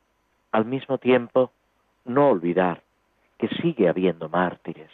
al 0.52 0.64
mismo 0.64 0.98
tiempo 0.98 1.50
no 2.04 2.28
olvidar 2.28 2.82
que 3.36 3.48
sigue 3.48 3.88
habiendo 3.88 4.28
mártires, 4.28 4.92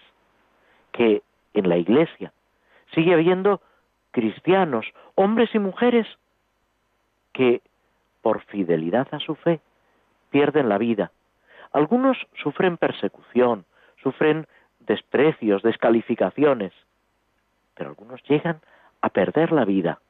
que 0.92 1.22
en 1.52 1.68
la 1.68 1.76
iglesia 1.76 2.32
sigue 2.94 3.12
habiendo 3.12 3.60
cristianos, 4.12 4.86
hombres 5.14 5.54
y 5.54 5.58
mujeres, 5.58 6.06
que 7.34 7.60
por 8.22 8.40
fidelidad 8.44 9.08
a 9.12 9.18
su 9.18 9.34
fe 9.34 9.60
pierden 10.32 10.68
la 10.68 10.78
vida. 10.78 11.12
Algunos 11.72 12.18
sufren 12.42 12.76
persecución, 12.76 13.64
sufren 14.02 14.48
desprecios, 14.80 15.62
descalificaciones, 15.62 16.72
pero 17.74 17.90
algunos 17.90 18.20
llegan 18.24 18.60
a 19.00 19.10
perder 19.10 19.52
la 19.52 19.64
vida. 19.64 20.00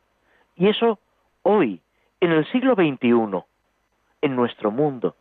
Y 0.56 0.68
eso 0.68 0.98
hoy, 1.42 1.80
en 2.20 2.32
el 2.32 2.46
siglo 2.50 2.74
XXI, 2.74 3.44
en 4.22 4.36
nuestro 4.36 4.70
mundo. 4.70 5.14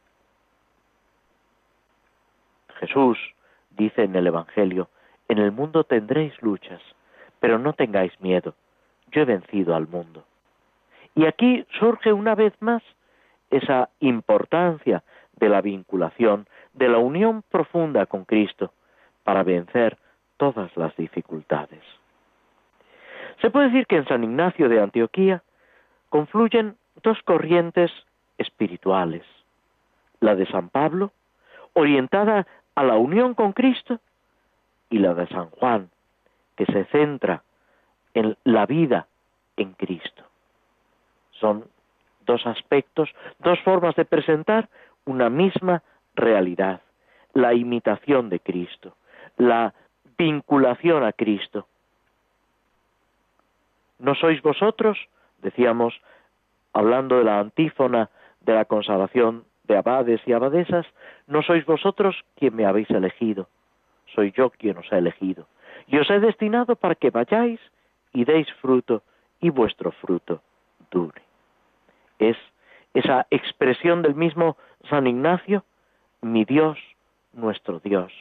Jesús 2.79 3.17
dice 3.71 4.03
en 4.03 4.15
el 4.15 4.27
Evangelio, 4.27 4.89
en 5.27 5.39
el 5.39 5.51
mundo 5.51 5.83
tendréis 5.83 6.39
luchas, 6.41 6.81
pero 7.39 7.59
no 7.59 7.73
tengáis 7.73 8.19
miedo, 8.21 8.55
yo 9.11 9.21
he 9.21 9.25
vencido 9.25 9.75
al 9.75 9.87
mundo. 9.87 10.23
Y 11.15 11.25
aquí 11.25 11.65
surge 11.79 12.13
una 12.13 12.35
vez 12.35 12.53
más 12.61 12.81
esa 13.51 13.89
importancia 13.99 15.03
de 15.35 15.49
la 15.49 15.61
vinculación, 15.61 16.47
de 16.73 16.89
la 16.89 16.97
unión 16.97 17.43
profunda 17.49 18.05
con 18.05 18.25
Cristo, 18.25 18.73
para 19.23 19.43
vencer 19.43 19.97
todas 20.37 20.75
las 20.75 20.95
dificultades. 20.95 21.83
Se 23.41 23.49
puede 23.49 23.67
decir 23.67 23.87
que 23.87 23.97
en 23.97 24.07
San 24.07 24.23
Ignacio 24.23 24.69
de 24.69 24.81
Antioquía 24.81 25.43
confluyen 26.09 26.77
dos 27.03 27.17
corrientes 27.23 27.91
espirituales, 28.37 29.23
la 30.19 30.35
de 30.35 30.45
San 30.47 30.69
Pablo, 30.69 31.11
orientada 31.73 32.47
a 32.75 32.83
la 32.83 32.97
unión 32.97 33.33
con 33.33 33.53
Cristo, 33.53 33.99
y 34.89 34.99
la 34.99 35.13
de 35.13 35.27
San 35.27 35.49
Juan, 35.51 35.89
que 36.55 36.65
se 36.65 36.85
centra 36.85 37.43
en 38.13 38.37
la 38.43 38.65
vida 38.65 39.07
en 39.55 39.73
Cristo. 39.73 40.23
Son 41.39 41.65
dos 42.25 42.45
aspectos, 42.45 43.09
dos 43.39 43.59
formas 43.61 43.95
de 43.95 44.05
presentar 44.05 44.69
una 45.05 45.29
misma 45.29 45.83
realidad, 46.15 46.81
la 47.33 47.53
imitación 47.53 48.29
de 48.29 48.39
Cristo, 48.39 48.95
la 49.37 49.73
vinculación 50.17 51.03
a 51.03 51.13
Cristo. 51.13 51.67
¿No 53.99 54.15
sois 54.15 54.41
vosotros, 54.41 54.97
decíamos, 55.41 55.93
hablando 56.73 57.17
de 57.17 57.23
la 57.23 57.39
antífona 57.39 58.09
de 58.41 58.53
la 58.53 58.65
consagración 58.65 59.45
de 59.63 59.77
abades 59.77 60.21
y 60.25 60.33
abadesas, 60.33 60.85
no 61.27 61.41
sois 61.43 61.65
vosotros 61.65 62.15
quien 62.35 62.55
me 62.55 62.65
habéis 62.65 62.89
elegido, 62.89 63.47
soy 64.13 64.31
yo 64.31 64.49
quien 64.49 64.77
os 64.77 64.91
ha 64.91 64.97
elegido. 64.97 65.47
Y 65.87 65.97
os 65.97 66.09
he 66.09 66.19
destinado 66.19 66.75
para 66.75 66.95
que 66.95 67.09
vayáis 67.09 67.59
y 68.13 68.25
deis 68.25 68.51
fruto, 68.61 69.03
y 69.39 69.49
vuestro 69.49 69.91
fruto 69.91 70.41
dure. 70.91 71.21
Es 72.21 72.37
esa 72.93 73.25
expresión 73.31 74.03
del 74.03 74.13
mismo 74.13 74.55
San 74.89 75.07
Ignacio, 75.07 75.65
mi 76.21 76.45
Dios, 76.45 76.77
nuestro 77.33 77.79
Dios. 77.79 78.13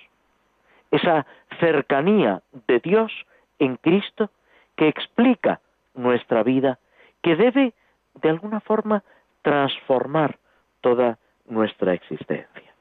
Esa 0.91 1.27
cercanía 1.61 2.43
de 2.67 2.81
Dios 2.81 3.13
en 3.59 3.77
Cristo 3.77 4.31
que 4.75 4.89
explica 4.89 5.61
nuestra 5.95 6.43
vida, 6.43 6.79
que 7.23 7.37
debe 7.37 7.75
de 8.15 8.31
alguna 8.31 8.61
forma 8.61 9.05
transformar 9.43 10.39
toda 10.81 11.19
nuestra 11.47 11.93
existencia. 11.93 12.73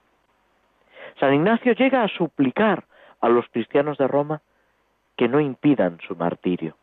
San 1.19 1.33
Ignacio 1.33 1.73
llega 1.73 2.03
a 2.03 2.07
suplicar 2.07 2.85
a 3.19 3.27
los 3.27 3.45
cristianos 3.49 3.97
de 3.97 4.07
Roma 4.07 4.41
que 5.17 5.27
no 5.27 5.41
impidan 5.41 5.99
su 6.07 6.15
martirio, 6.15 6.77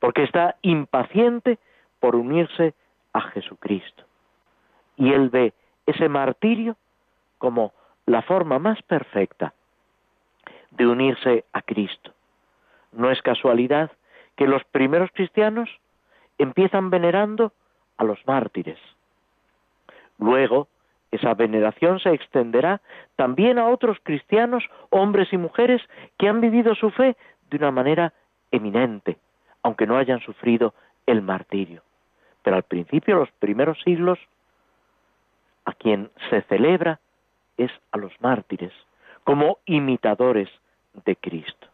porque 0.00 0.24
está 0.24 0.56
impaciente 0.62 1.60
por 2.00 2.16
unirse 2.16 2.74
a 3.12 3.20
Jesucristo. 3.20 4.04
Y 4.96 5.12
él 5.12 5.28
ve 5.30 5.52
ese 5.86 6.08
martirio 6.08 6.76
como 7.38 7.72
la 8.06 8.22
forma 8.22 8.58
más 8.58 8.80
perfecta 8.82 9.52
de 10.70 10.86
unirse 10.86 11.44
a 11.52 11.62
Cristo. 11.62 12.12
No 12.92 13.10
es 13.10 13.20
casualidad 13.22 13.90
que 14.36 14.46
los 14.46 14.64
primeros 14.64 15.10
cristianos 15.12 15.68
empiezan 16.38 16.90
venerando 16.90 17.52
a 17.96 18.04
los 18.04 18.18
mártires. 18.26 18.78
Luego, 20.18 20.68
esa 21.10 21.34
veneración 21.34 22.00
se 22.00 22.10
extenderá 22.10 22.80
también 23.16 23.58
a 23.58 23.68
otros 23.68 23.98
cristianos, 24.02 24.64
hombres 24.90 25.32
y 25.32 25.36
mujeres, 25.36 25.82
que 26.18 26.28
han 26.28 26.40
vivido 26.40 26.74
su 26.74 26.90
fe 26.90 27.16
de 27.50 27.56
una 27.58 27.70
manera 27.70 28.12
eminente, 28.50 29.18
aunque 29.62 29.86
no 29.86 29.96
hayan 29.96 30.20
sufrido 30.20 30.74
el 31.06 31.22
martirio. 31.22 31.82
Pero 32.42 32.56
al 32.56 32.62
principio, 32.64 33.16
los 33.16 33.30
primeros 33.32 33.80
siglos, 33.82 34.18
a 35.64 35.72
quien 35.72 36.10
se 36.30 36.42
celebra 36.42 37.00
es 37.56 37.70
a 37.92 37.98
los 37.98 38.12
mártires, 38.20 38.72
como 39.24 39.58
imitadores 39.66 40.48
de 41.04 41.16
Cristo. 41.16 41.68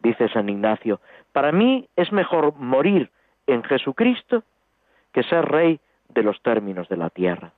Dice 0.00 0.28
San 0.28 0.48
Ignacio, 0.48 1.00
para 1.32 1.52
mí 1.52 1.88
es 1.96 2.12
mejor 2.12 2.54
morir 2.54 3.10
en 3.46 3.64
Jesucristo 3.64 4.42
que 5.12 5.22
ser 5.24 5.44
rey 5.46 5.80
de 6.10 6.22
los 6.22 6.40
términos 6.42 6.88
de 6.88 6.96
la 6.96 7.10
tierra. 7.10 7.52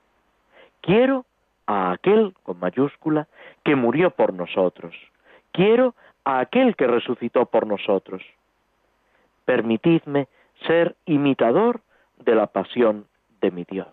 Quiero 0.81 1.27
a 1.67 1.91
aquel, 1.91 2.35
con 2.43 2.59
mayúscula, 2.59 3.29
que 3.65 3.77
murió 3.77 4.11
por 4.11 4.33
nosotros. 4.33 4.95
Quiero 5.53 5.95
a 6.25 6.41
aquel 6.41 6.77
que 6.77 6.87
resucitó 6.87 7.47
por 7.47 7.67
nosotros. 7.67 8.23
Permitidme 9.45 10.29
ser 10.67 10.97
imitador 11.05 11.81
de 12.25 12.35
la 12.35 12.47
pasión 12.47 13.07
de 13.41 13.51
mi 13.51 13.65
Dios. 13.65 13.89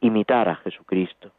Imitar 0.00 0.48
a 0.48 0.56
Jesucristo. 0.56 1.30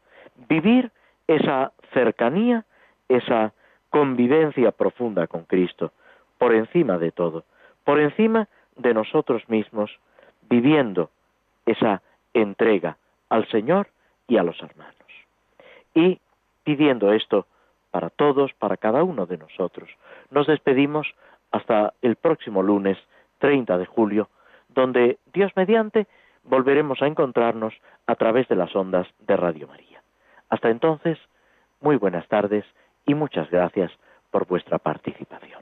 Vivir 0.47 0.91
esa 1.27 1.71
cercanía, 1.93 2.65
esa 3.09 3.53
convivencia 3.89 4.71
profunda 4.71 5.27
con 5.27 5.43
Cristo, 5.43 5.91
por 6.37 6.53
encima 6.53 6.97
de 6.97 7.11
todo, 7.11 7.43
por 7.83 7.99
encima 7.99 8.47
de 8.77 8.93
nosotros 8.93 9.47
mismos, 9.49 9.91
viviendo 10.49 11.09
esa 11.65 12.01
entrega 12.33 12.97
al 13.29 13.47
Señor 13.49 13.87
y 14.27 14.37
a 14.37 14.43
los 14.43 14.61
hermanos. 14.61 14.95
Y 15.93 16.19
pidiendo 16.63 17.11
esto 17.11 17.45
para 17.91 18.09
todos, 18.09 18.53
para 18.53 18.77
cada 18.77 19.03
uno 19.03 19.25
de 19.25 19.37
nosotros, 19.37 19.89
nos 20.29 20.47
despedimos 20.47 21.13
hasta 21.51 21.93
el 22.01 22.15
próximo 22.15 22.63
lunes 22.63 22.97
30 23.39 23.77
de 23.77 23.85
julio, 23.85 24.29
donde 24.73 25.19
Dios 25.33 25.51
mediante 25.55 26.07
volveremos 26.43 27.01
a 27.01 27.07
encontrarnos 27.07 27.73
a 28.07 28.15
través 28.15 28.47
de 28.47 28.55
las 28.55 28.75
ondas 28.75 29.07
de 29.19 29.37
Radio 29.37 29.67
María. 29.67 30.01
Hasta 30.49 30.69
entonces, 30.69 31.17
muy 31.79 31.97
buenas 31.97 32.27
tardes 32.27 32.65
y 33.05 33.13
muchas 33.13 33.49
gracias 33.49 33.91
por 34.31 34.47
vuestra 34.47 34.79
participación. 34.79 35.61